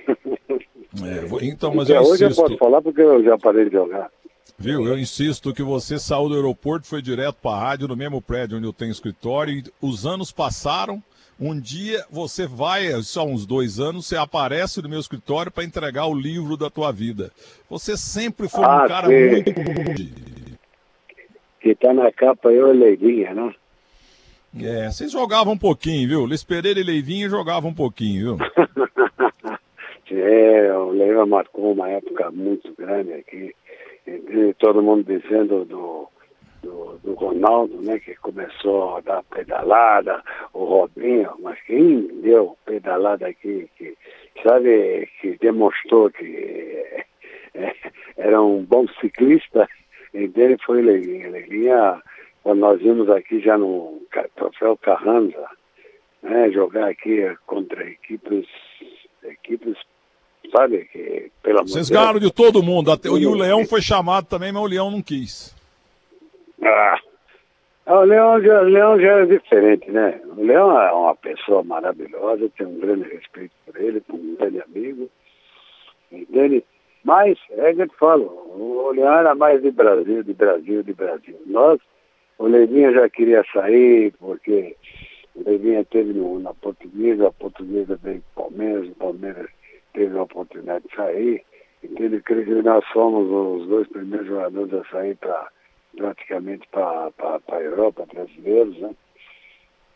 É, 1.05 1.45
então, 1.45 1.73
mas 1.75 1.89
Então, 1.91 2.03
eu 2.03 2.09
hoje 2.11 2.25
eu 2.25 2.29
insisto. 2.29 2.43
posso 2.43 2.57
falar 2.57 2.81
porque 2.81 3.01
eu 3.03 3.23
já 3.23 3.37
parei 3.39 3.67
de 3.67 3.73
jogar. 3.73 4.11
Viu? 4.59 4.87
Eu 4.87 4.99
insisto 4.99 5.53
que 5.53 5.63
você 5.63 5.99
saiu 5.99 6.29
do 6.31 6.35
aeroporto, 6.35 6.87
foi 6.89 7.03
direto 7.03 7.37
para 7.43 7.57
a 7.57 7.61
rádio, 7.61 7.87
no 7.87 7.95
mesmo 7.95 8.21
prédio 8.23 8.57
onde 8.57 8.67
eu 8.67 8.73
tenho 8.73 8.91
escritório, 8.91 9.53
e 9.59 9.65
os 9.83 10.07
anos 10.07 10.33
passaram. 10.33 11.03
Um 11.39 11.61
dia 11.61 12.05
você 12.11 12.47
vai, 12.49 12.91
só 13.03 13.25
uns 13.25 13.47
dois 13.47 13.79
anos, 13.79 14.07
você 14.07 14.17
aparece 14.17 14.83
no 14.83 14.89
meu 14.89 14.99
escritório 14.99 15.53
para 15.53 15.63
entregar 15.63 16.07
o 16.07 16.15
livro 16.15 16.57
da 16.57 16.69
tua 16.71 16.91
vida. 16.91 17.31
Você 17.71 17.97
sempre 17.97 18.49
foi 18.49 18.65
Ah, 18.65 18.85
um 18.85 18.89
cara 18.89 19.07
sim. 19.09 19.31
muito. 19.31 19.53
Que 21.61 21.75
tá 21.75 21.93
na 21.93 22.11
capa 22.13 22.51
eu 22.51 22.75
e 22.75 22.79
Leivinha, 22.79 23.35
né? 23.35 23.55
É, 24.61 24.91
vocês 24.91 25.13
jogavam 25.13 25.53
um 25.53 25.59
pouquinho, 25.59 26.09
viu? 26.09 26.25
Luiz 26.25 26.43
Pereira 26.43 26.81
e 26.81 26.85
Leivinho 26.85 27.29
jogavam 27.29 27.71
um 27.71 27.75
pouquinho, 27.75 28.37
viu? 28.37 28.47
É, 30.11 30.73
o 30.73 30.91
Leiva 30.91 31.27
marcou 31.27 31.73
uma 31.73 31.89
época 31.91 32.31
muito 32.31 32.75
grande 32.79 33.13
aqui. 33.13 33.55
E 34.07 34.55
todo 34.59 34.83
mundo 34.83 35.05
dizendo 35.05 35.67
do, 35.67 36.09
do, 36.63 36.99
do 37.05 37.15
Ronaldo, 37.15 37.81
né, 37.83 37.99
que 37.99 38.15
começou 38.17 38.97
a 38.97 39.01
dar 39.01 39.23
pedalada, 39.25 40.23
o 40.55 40.65
Robinho, 40.65 41.31
mas 41.41 41.61
quem 41.67 42.07
deu 42.23 42.57
pedalada 42.65 43.27
aqui, 43.27 43.69
que, 43.77 43.95
sabe, 44.43 45.09
que 45.21 45.37
demonstrou 45.39 46.11
que 46.11 46.25
é, 47.55 47.75
era 48.17 48.41
um 48.41 48.65
bom 48.65 48.87
ciclista, 49.01 49.69
e 50.15 50.29
dele 50.29 50.57
foi 50.65 50.83
Leivinha. 50.83 51.31
Leivinha, 51.31 52.03
quando 52.43 52.61
nós 52.61 52.81
vimos 52.81 53.09
aqui 53.11 53.41
já 53.41 53.57
no 53.59 54.01
Troféu 54.35 54.77
Carranza, 54.77 55.47
né, 56.23 56.51
jogar 56.51 56.89
aqui 56.89 57.25
contra 57.47 57.89
equipes, 57.89 58.47
equipes, 59.23 59.77
sabe, 60.51 60.85
que 60.87 61.31
pelo 61.43 61.59
amor 61.59 61.69
Vocês 61.69 61.91
ganharam 61.91 62.19
de 62.19 62.33
todo 62.33 62.63
mundo. 62.63 62.91
Até, 62.91 63.09
e 63.09 63.27
o 63.27 63.35
Leão 63.35 63.65
foi 63.65 63.81
chamado 63.81 64.27
também, 64.27 64.53
mas 64.53 64.63
o 64.63 64.67
Leão 64.67 64.91
não 64.91 65.03
quis. 65.03 65.55
Ah, 66.63 66.99
o 67.87 68.03
Leão 68.03 68.43
já, 68.43 68.61
o 68.61 68.65
Leão 68.65 69.01
já 69.01 69.13
é 69.21 69.27
diferente, 69.27 69.91
né? 69.91 70.21
O 70.37 70.43
Leão 70.43 70.81
é 70.81 70.93
uma 70.93 71.15
pessoa 71.17 71.63
maravilhosa, 71.63 72.43
eu 72.43 72.51
tenho 72.51 72.71
um 72.71 72.81
grande 72.81 73.09
respeito 73.09 73.53
por 73.65 73.81
ele, 73.81 74.01
por 74.01 74.17
um 74.17 74.37
grande 74.37 74.61
amigo, 74.61 75.09
entende? 76.13 76.65
Mas, 77.05 77.39
é 77.51 77.75
que 77.75 77.83
eu 77.83 77.89
te 77.89 77.97
falo, 77.97 78.25
o 78.27 78.91
Leão 78.93 79.13
era 79.13 79.35
mais 79.35 79.63
de 79.63 79.71
Brasil, 79.71 80.23
de 80.23 80.35
Brasil, 80.35 80.83
de 80.83 80.93
Brasil. 80.93 81.41
Nós, 81.47 81.81
o 82.39 82.47
Leivinha 82.47 82.93
já 82.93 83.09
queria 83.09 83.45
sair, 83.53 84.13
porque 84.19 84.77
o 85.35 85.49
Leivinha 85.49 85.85
teve 85.85 86.13
no, 86.13 86.39
na 86.39 86.53
Portuguesa, 86.55 87.29
a 87.29 87.33
Portuguesa 87.33 87.99
veio 88.03 88.23
para 88.35 88.45
o 88.45 88.51
Palmeiras, 88.51 88.89
o 88.89 88.95
Palmeiras 88.95 89.51
teve 89.93 90.19
a 90.19 90.23
oportunidade 90.23 90.85
de 90.89 90.95
sair, 90.95 91.45
entende? 91.83 92.21
Creio 92.23 92.45
que 92.45 92.63
nós 92.63 92.85
fomos 92.89 93.63
os 93.63 93.69
dois 93.69 93.89
primeiros 93.89 94.27
jogadores 94.27 94.75
a 94.75 94.85
sair 94.91 95.17
para 95.17 95.49
praticamente 95.97 96.67
para 96.69 97.11
a 97.49 97.61
Europa, 97.61 98.07
brasileiros, 98.13 98.79
né? 98.79 98.95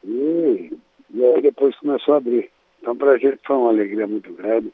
E, 0.05 0.73
e 1.11 1.25
aí 1.25 1.43
depois 1.43 1.77
começou 1.77 2.15
a 2.15 2.17
abrir. 2.17 2.51
Então 2.81 2.97
para 2.97 3.13
a 3.13 3.19
gente 3.19 3.39
foi 3.47 3.57
uma 3.57 3.71
alegria 3.71 4.07
muito 4.07 4.33
grande, 4.33 4.73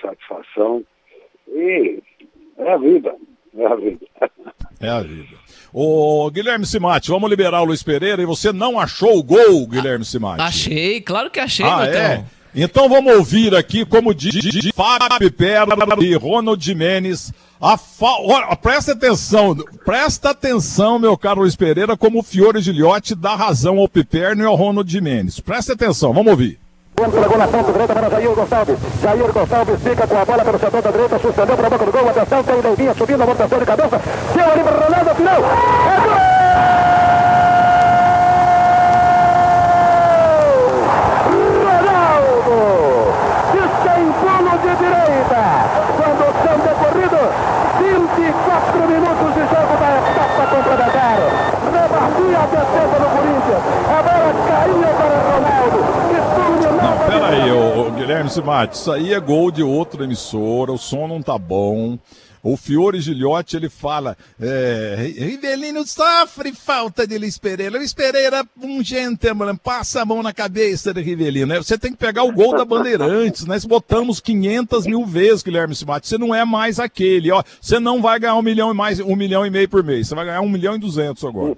satisfação. 0.00 0.84
E 1.48 1.98
é 2.58 2.72
a 2.72 2.76
vida, 2.76 3.14
é 3.56 3.66
a 3.66 3.76
vida. 3.76 4.06
É 4.80 4.88
a 4.88 5.00
vida. 5.00 5.36
Ô, 5.72 6.30
Guilherme 6.30 6.66
Simati, 6.66 7.08
vamos 7.08 7.30
liberar 7.30 7.62
o 7.62 7.64
Luiz 7.64 7.82
Pereira 7.82 8.20
e 8.20 8.26
você 8.26 8.52
não 8.52 8.78
achou 8.78 9.18
o 9.18 9.22
gol, 9.22 9.66
Guilherme 9.66 10.04
Simati? 10.04 10.42
Achei, 10.42 11.00
claro 11.00 11.30
que 11.30 11.40
achei, 11.40 11.64
Ah, 11.64 11.86
é? 11.86 12.24
Então 12.54 12.86
vamos 12.88 13.14
ouvir 13.14 13.54
aqui, 13.54 13.84
como 13.86 14.14
diz 14.14 14.34
Fábio 14.74 15.32
Perla 15.32 15.74
e 16.02 16.14
Ronald 16.14 16.62
Jimenez. 16.62 17.32
A 17.58 17.78
fa... 17.78 18.18
Olha, 18.20 18.54
presta 18.56 18.92
atenção, 18.92 19.56
presta 19.84 20.30
atenção, 20.30 20.98
meu 20.98 21.16
caro 21.16 21.40
Luiz 21.40 21.56
Pereira, 21.56 21.96
como 21.96 22.18
o 22.18 22.22
Fiore 22.22 22.60
Gilhote 22.60 23.14
dá 23.14 23.34
razão 23.34 23.78
ao 23.78 23.88
Piperno 23.88 24.42
e 24.42 24.46
ao 24.46 24.54
Ronald 24.54 24.90
Jimenez. 24.90 25.40
Presta 25.40 25.72
atenção, 25.72 26.12
vamos 26.12 26.30
ouvir. 26.32 26.58
Entregou 27.00 27.38
na 27.38 27.48
ponta 27.48 27.72
direita 27.72 27.94
para 27.94 28.10
Jair 28.10 28.34
Gonçalves. 28.34 28.78
Jair 29.02 29.32
Gonçalves 29.32 29.80
fica 29.82 30.06
com 30.06 30.18
a 30.18 30.24
bola 30.24 30.44
pelo 30.44 30.58
setor 30.58 30.82
da 30.82 30.90
direita, 30.90 31.18
suspendeu 31.18 31.56
para 31.56 31.66
a 31.66 31.70
boca 31.70 31.84
do 31.86 31.92
gol. 31.92 32.08
Atenção, 32.08 32.42
tem 32.44 32.60
Leivinha 32.60 32.94
subindo 32.94 33.22
a 33.22 33.26
marcação 33.26 33.58
de 33.58 33.64
cabeça. 33.66 34.00
Deu 34.34 34.44
ali 34.44 34.62
para 34.62 34.84
Ronaldo, 34.84 35.14
final. 35.14 35.36
É 35.36 35.96
gol! 36.04 36.32
Ronaldo! 41.64 42.56
Está 43.56 43.98
em 43.98 44.12
pulo 44.12 44.52
de 44.62 44.72
direita. 44.76 45.42
Quando 45.96 46.24
são 46.44 46.56
decorridos 46.60 47.28
24 47.82 48.78
minutos 48.86 49.34
de 49.34 49.40
jogo 49.40 49.74
da 49.80 49.88
etapa 49.98 50.42
complementar. 50.46 51.18
Rebatia 51.72 52.38
a 52.38 52.46
defesa 52.46 52.96
do 53.00 53.08
Corinthians. 53.10 53.64
A 53.88 54.02
bola 54.02 54.30
caiu 54.46 54.78
para 55.00 55.18
Ronaldo. 55.32 55.78
que 56.08 56.18
Não, 56.22 56.58
fulminava 56.58 57.02
de 57.04 57.12
peraí, 57.12 57.50
ô, 57.50 57.54
ô, 57.56 57.90
Guilherme 58.22 58.30
Simati, 58.30 58.76
isso 58.76 58.92
aí 58.92 59.12
é 59.12 59.18
gol 59.18 59.50
de 59.50 59.62
outra 59.62 60.04
emissora, 60.04 60.70
o 60.70 60.78
som 60.78 61.08
não 61.08 61.20
tá 61.20 61.36
bom. 61.36 61.98
O 62.44 62.56
Fiore 62.56 63.00
Gilhote, 63.00 63.56
ele 63.56 63.68
fala, 63.68 64.16
é, 64.40 65.12
Rivelino 65.16 65.86
sofre 65.86 66.52
falta 66.52 67.06
de 67.06 67.16
Luiz 67.16 67.38
Pereira. 67.38 67.78
Luiz 67.78 67.94
Pereira, 67.94 68.44
um 68.60 68.82
gentleman, 68.82 69.54
passa 69.54 70.02
a 70.02 70.04
mão 70.04 70.22
na 70.24 70.32
cabeça 70.32 70.92
de 70.92 71.00
Rivelino. 71.00 71.54
Você 71.62 71.78
tem 71.78 71.92
que 71.92 71.98
pegar 71.98 72.24
o 72.24 72.32
gol 72.32 72.56
da 72.56 72.64
Bandeirantes, 72.64 73.44
nós 73.44 73.64
botamos 73.64 74.18
500 74.18 74.86
mil 74.86 75.04
vezes, 75.06 75.42
Guilherme 75.44 75.74
Simati. 75.74 76.08
Você 76.08 76.18
não 76.18 76.34
é 76.34 76.44
mais 76.44 76.80
aquele, 76.80 77.30
ó. 77.30 77.44
Você 77.60 77.78
não 77.78 78.02
vai 78.02 78.18
ganhar 78.18 78.34
um 78.34 78.42
milhão 78.42 78.72
e 78.72 78.74
mais, 78.74 78.98
um 78.98 79.14
milhão 79.14 79.46
e 79.46 79.50
meio 79.50 79.68
por 79.68 79.84
mês. 79.84 80.08
Você 80.08 80.14
vai 80.16 80.24
ganhar 80.24 80.40
um 80.40 80.48
milhão 80.48 80.74
e 80.74 80.78
duzentos 80.80 81.24
agora. 81.24 81.56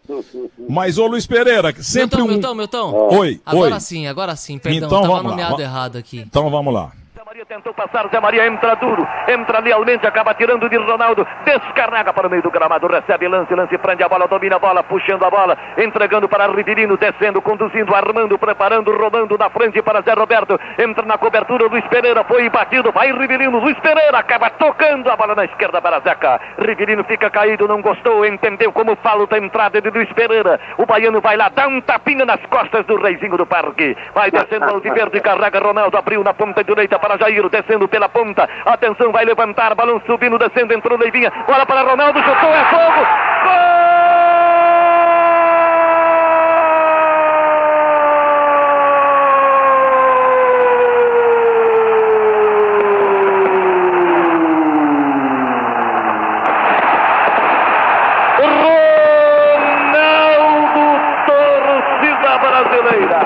Mas, 0.69 0.99
ô 0.99 1.07
Luiz 1.07 1.27
Pereira, 1.27 1.75
sempre 1.83 2.19
Milton, 2.23 2.25
um... 2.25 2.29
Milton, 2.29 2.55
Milton. 2.55 3.09
Oi, 3.19 3.41
Agora 3.47 3.75
oi. 3.77 3.81
sim, 3.81 4.07
agora 4.07 4.37
sim, 4.37 4.59
perdão, 4.59 4.87
Então 4.89 5.01
tava 5.03 5.15
lá, 5.15 5.23
nomeado 5.23 5.57
va- 5.57 5.63
errado 5.63 5.97
aqui. 5.97 6.19
Então 6.19 6.51
vamos 6.51 6.75
lá. 6.75 6.93
Maria 7.35 7.47
tentou 7.47 7.75
passar, 7.75 8.07
Zé 8.11 8.21
Maria 8.21 8.47
entra 8.47 8.77
duro, 8.77 9.05
entra 9.27 9.59
lealmente, 9.59 10.07
acaba 10.07 10.35
tirando 10.35 10.69
de 10.69 10.77
Ronaldo, 10.77 11.27
descarrega 11.45 12.13
para 12.13 12.29
o 12.29 12.31
meio 12.31 12.45
do 12.45 12.49
gramado, 12.49 12.87
recebe 12.87 13.27
lance, 13.27 13.53
lance, 13.53 13.77
prende 13.77 14.05
a 14.05 14.09
bola, 14.09 14.29
domina 14.29 14.55
a 14.55 14.59
bola, 14.61 14.85
puxando 14.85 15.25
a 15.25 15.31
bola, 15.31 15.59
entregando 15.77 16.29
para 16.29 16.47
Riverino, 16.47 16.97
descendo, 16.97 17.43
conduzindo, 17.43 17.93
armando, 17.93 18.39
preparando, 18.39 18.97
rodando 18.97 19.37
na 19.37 19.51
frente 19.51 19.83
para 19.83 20.01
Zé 20.03 20.13
Roberto, 20.13 20.61
entra 20.79 21.05
na 21.05 21.19
cobertura, 21.19 21.67
Luiz 21.67 21.85
Pereira 21.89 22.23
foi 22.23 22.49
batido, 22.49 22.93
vai 22.93 23.11
Riverino, 23.11 23.59
Luiz 23.59 23.81
Pereira 23.81 24.17
acaba 24.17 24.51
tocando 24.51 25.11
a 25.11 25.17
bola 25.17 25.35
na 25.35 25.45
esquerda 25.47 25.83
para 25.83 25.99
Zeca, 26.03 26.41
Riverino 26.61 27.03
fica 27.03 27.29
caído, 27.31 27.67
não 27.67 27.83
gostou, 27.83 28.25
entendeu 28.25 28.71
como 28.71 28.95
falta 28.95 29.35
a 29.35 29.39
entrada 29.41 29.81
de 29.81 29.91
Luiz 29.91 30.13
Pereira, 30.13 30.61
o 30.79 30.87
baiano 30.87 31.21
vai 31.21 31.37
lá, 31.37 31.49
dá 31.49 31.67
um 31.67 31.81
tapinha 31.81 32.25
nas 32.25 32.47
costas 32.47 32.87
do 32.87 32.95
reizinho 32.95 33.37
do 33.37 33.45
parque, 33.45 33.97
vai 34.15 34.31
descendo 34.31 34.67
ao 34.67 34.79
verde, 34.79 35.21
carrega 35.21 35.59
Ronaldo, 35.59 35.97
abriu 35.97 36.23
na 36.23 36.33
ponta 36.33 36.63
direita 36.63 36.97
para 36.97 37.24
Jair, 37.25 37.49
descendo 37.49 37.89
pela 37.89 38.09
ponta, 38.09 38.49
atenção, 38.67 39.11
vai 39.11 39.25
levantar, 39.25 39.75
balão 39.75 40.01
subindo, 40.07 40.39
descendo, 40.39 40.75
entrou 40.75 40.99
Leivinha, 40.99 41.33
bola 41.47 41.65
para 41.65 41.83
Ronaldo, 41.83 42.19
chutou, 42.23 42.51
é 42.51 42.65
fogo, 42.67 43.07
Ronaldo, 59.95 60.85
torcida 61.27 62.39
brasileira. 62.39 63.21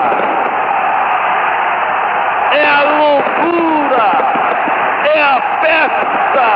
É 2.51 2.65
a 2.65 2.81
loucura, 2.83 4.07
é 5.05 5.21
a 5.21 5.41
festa, 5.61 6.47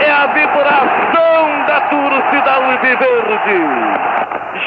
é 0.00 0.10
a 0.10 0.26
vibração 0.28 1.64
da 1.66 1.80
torcida 1.82 2.50
alviverde. 2.50 3.60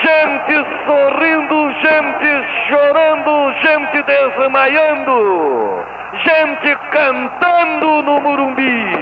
Gente 0.04 0.56
sorrindo, 0.86 1.72
gente 1.82 2.32
chorando, 2.70 3.54
gente 3.64 4.04
desmaiando, 4.42 5.86
gente 6.24 6.76
cantando 6.92 8.02
no 8.02 8.22
Murumbi. 8.22 9.01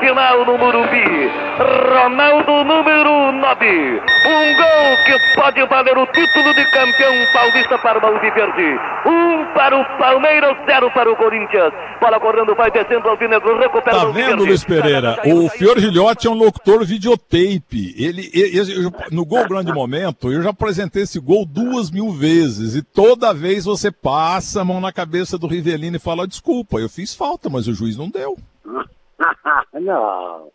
Final 0.00 0.44
no 0.46 0.58
Murumbi. 0.58 1.30
Ronaldo 1.58 2.64
número 2.64 3.32
9. 3.32 4.00
Um 4.24 4.56
gol 4.56 5.04
que 5.04 5.34
pode 5.40 5.66
valer 5.66 5.98
o 5.98 6.06
título 6.06 6.54
de 6.54 6.64
campeão 6.70 7.12
paulista 7.32 7.78
para 7.78 7.98
o 7.98 8.06
Alviverde. 8.06 8.78
Um 9.06 9.44
para 9.54 9.76
o 9.78 9.84
Palmeiras, 9.98 10.56
zero 10.66 10.90
para 10.92 11.10
o 11.12 11.16
Corinthians. 11.16 11.72
Bola 12.00 12.18
correndo, 12.18 12.54
vai 12.54 12.70
descendo 12.70 13.04
ao 13.06 13.10
Alvinegro, 13.12 13.58
recupera 13.58 13.96
Tá 13.98 14.06
o 14.06 14.12
vendo, 14.12 14.40
Alviverde. 14.40 14.44
Luiz 14.48 14.64
Pereira? 14.64 15.18
O 15.26 15.48
Fior 15.50 15.78
Gilhote 15.78 16.26
é 16.26 16.30
um 16.30 16.34
locutor 16.34 16.84
videotape. 16.84 17.94
Ele, 17.96 18.30
ele- 18.32 18.84
eu- 18.86 18.92
no 19.10 19.24
Gol 19.24 19.46
Grande 19.48 19.72
Momento, 19.72 20.32
eu 20.32 20.42
já 20.42 20.50
apresentei 20.50 21.02
esse 21.02 21.20
gol 21.20 21.44
duas 21.44 21.90
mil 21.90 22.10
vezes. 22.12 22.74
E 22.74 22.82
toda 22.82 23.32
vez 23.34 23.64
você 23.64 23.90
passa 23.90 24.62
a 24.62 24.64
mão 24.64 24.80
na 24.80 24.92
cabeça 24.92 25.36
do 25.38 25.46
Rivelino 25.46 25.96
e 25.96 26.00
fala: 26.00 26.26
desculpa, 26.26 26.78
eu 26.78 26.88
fiz 26.88 27.14
falta, 27.14 27.48
mas 27.50 27.68
o 27.68 27.74
juiz 27.74 27.96
não 27.96 28.08
deu. 28.08 28.36
não, 29.74 30.52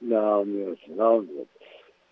não, 0.00 0.44
meu, 0.44 0.76
não. 0.88 1.26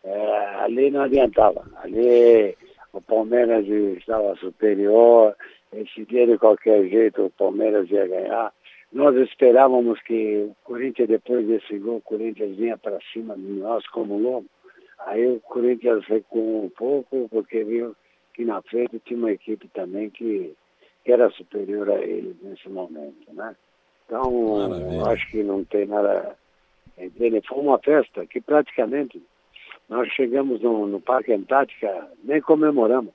É, 0.02 0.44
ali 0.60 0.90
não 0.90 1.02
adiantava. 1.02 1.64
Ali 1.76 2.56
o 2.92 3.00
Palmeiras 3.00 3.66
estava 3.66 4.34
superior, 4.36 5.36
esse 5.72 6.04
dia 6.06 6.26
de 6.26 6.38
qualquer 6.38 6.88
jeito 6.88 7.26
o 7.26 7.30
Palmeiras 7.30 7.90
ia 7.90 8.06
ganhar. 8.06 8.52
Nós 8.92 9.14
esperávamos 9.16 10.00
que 10.02 10.48
o 10.50 10.56
Corinthians, 10.64 11.08
depois 11.08 11.46
desse 11.46 11.78
gol, 11.78 11.98
o 11.98 12.02
Corinthians 12.02 12.56
vinha 12.56 12.76
para 12.76 12.98
cima 13.12 13.36
de 13.36 13.42
nós 13.42 13.86
como 13.88 14.18
louco. 14.18 14.48
Aí 15.06 15.26
o 15.28 15.40
Corinthians 15.40 16.04
recuou 16.06 16.64
um 16.64 16.70
pouco, 16.70 17.28
porque 17.30 17.62
viu 17.62 17.94
que 18.34 18.44
na 18.44 18.60
frente 18.62 19.00
tinha 19.04 19.18
uma 19.18 19.30
equipe 19.30 19.68
também 19.68 20.10
que, 20.10 20.54
que 21.04 21.12
era 21.12 21.30
superior 21.30 21.88
a 21.88 22.00
eles 22.00 22.36
nesse 22.42 22.68
momento, 22.68 23.32
né? 23.32 23.54
Então, 24.10 24.68
Maravilha. 24.68 25.06
acho 25.12 25.30
que 25.30 25.40
não 25.44 25.64
tem 25.64 25.86
nada. 25.86 26.36
Entende? 26.98 27.40
Foi 27.46 27.58
uma 27.58 27.78
festa 27.78 28.26
que 28.26 28.40
praticamente 28.40 29.22
nós 29.88 30.08
chegamos 30.12 30.60
no, 30.60 30.84
no 30.88 31.00
Parque 31.00 31.32
Antártica, 31.32 32.08
nem 32.24 32.40
comemoramos. 32.40 33.14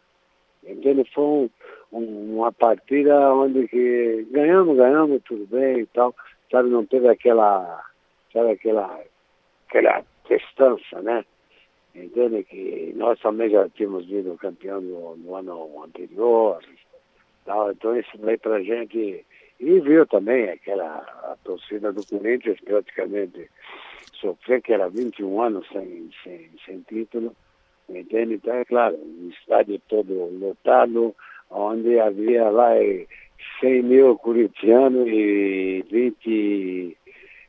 Entende? 0.66 1.04
Foi 1.14 1.24
um- 1.24 1.50
um- 1.92 2.38
uma 2.38 2.52
partida 2.54 3.14
onde 3.34 3.68
que 3.68 4.26
ganhamos, 4.32 4.78
ganhamos, 4.78 5.22
tudo 5.24 5.46
bem 5.48 5.80
e 5.82 5.86
tal. 5.88 6.16
Sabe, 6.50 6.70
não 6.70 6.86
teve 6.86 7.10
aquela, 7.10 7.84
sabe, 8.32 8.52
aquela, 8.52 9.02
aquela 9.68 10.02
festança, 10.26 11.02
né? 11.02 11.26
Entende? 11.94 12.44
Que 12.46 12.94
nós 12.96 13.20
também 13.20 13.50
já 13.50 13.68
tínhamos 13.70 14.06
vindo 14.06 14.38
campeão 14.38 14.80
no, 14.80 15.18
no 15.18 15.36
ano 15.36 15.84
anterior. 15.84 16.64
Tal. 17.46 17.72
Então 17.74 17.96
isso 17.98 18.18
veio 18.18 18.40
pra 18.40 18.62
gente. 18.64 19.26
E 19.60 19.80
viu 19.80 20.06
também 20.06 20.50
aquela 20.50 20.98
a 21.32 21.38
torcida 21.44 21.92
do 21.92 22.06
Corinthians 22.06 22.60
praticamente 22.62 23.50
sofrer, 24.14 24.62
que 24.62 24.74
era 24.74 24.90
21 24.90 25.42
anos 25.42 25.68
sem, 25.70 26.10
sem, 26.24 26.50
sem 26.66 26.82
título. 26.82 27.36
Entende? 27.88 28.36
Então, 28.36 28.54
é 28.54 28.66
claro, 28.66 28.96
o 28.96 29.30
estádio 29.30 29.80
todo 29.88 30.14
lotado, 30.40 31.16
onde 31.50 32.00
havia 32.00 32.50
lá 32.50 32.76
eh, 32.76 33.06
100 33.60 33.84
mil 33.84 34.18
corintianos 34.18 35.08
e 35.08 35.86
20, 35.90 36.98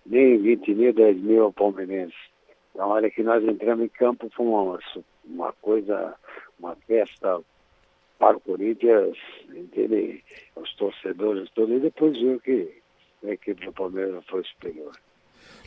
nem 0.07 0.38
20 0.38 0.75
mil, 0.75 0.92
10 0.92 1.16
mil 1.16 1.53
palmeirenses. 1.53 2.19
Na 2.75 2.87
hora 2.87 3.11
que 3.11 3.23
nós 3.23 3.42
entramos 3.42 3.87
em 3.87 3.88
campo, 3.88 4.29
foi 4.37 4.47
uma, 4.47 4.79
uma 5.25 5.53
coisa, 5.55 6.14
uma 6.61 6.77
festa 6.87 7.40
para 8.18 8.37
o 8.37 8.40
Corinthians, 8.40 9.16
entende? 9.55 10.22
Os 10.57 10.72
torcedores 10.74 11.50
todos, 11.55 11.76
e 11.76 11.81
depois 11.81 12.18
viu 12.18 12.40
que 12.40 12.68
a 13.24 13.31
equipe 13.31 13.64
do 13.64 13.72
Palmeiras 13.72 14.24
foi 14.29 14.42
superior. 14.44 14.92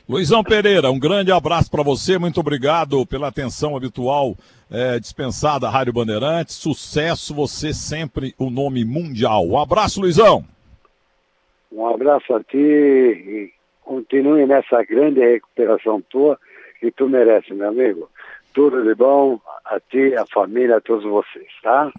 Luizão 0.07 0.43
Pereira, 0.43 0.89
um 0.89 0.99
grande 0.99 1.31
abraço 1.31 1.69
para 1.69 1.83
você, 1.83 2.17
muito 2.17 2.39
obrigado 2.39 3.05
pela 3.05 3.27
atenção 3.27 3.77
habitual 3.77 4.35
eh, 4.71 4.99
dispensada 4.99 5.67
à 5.67 5.69
Rádio 5.69 5.93
Bandeirantes. 5.93 6.55
Sucesso, 6.55 7.33
você 7.35 7.71
sempre 7.73 8.33
o 8.39 8.49
nome 8.49 8.83
mundial. 8.83 9.45
Um 9.45 9.59
abraço, 9.59 10.01
Luizão. 10.01 10.43
Um 11.71 11.85
abraço 11.85 12.33
a 12.33 12.43
ti 12.43 12.57
e 12.57 13.53
continue 13.83 14.47
nessa 14.47 14.83
grande 14.83 15.19
recuperação 15.19 16.01
tua 16.01 16.39
que 16.79 16.91
tu 16.91 17.07
merece, 17.07 17.53
meu 17.53 17.69
amigo. 17.69 18.09
Tudo 18.51 18.83
de 18.83 18.95
bom 18.95 19.39
a 19.65 19.79
ti, 19.79 20.15
a 20.15 20.25
família, 20.25 20.77
a 20.77 20.81
todos 20.81 21.03
vocês, 21.03 21.47
tá? 21.61 21.91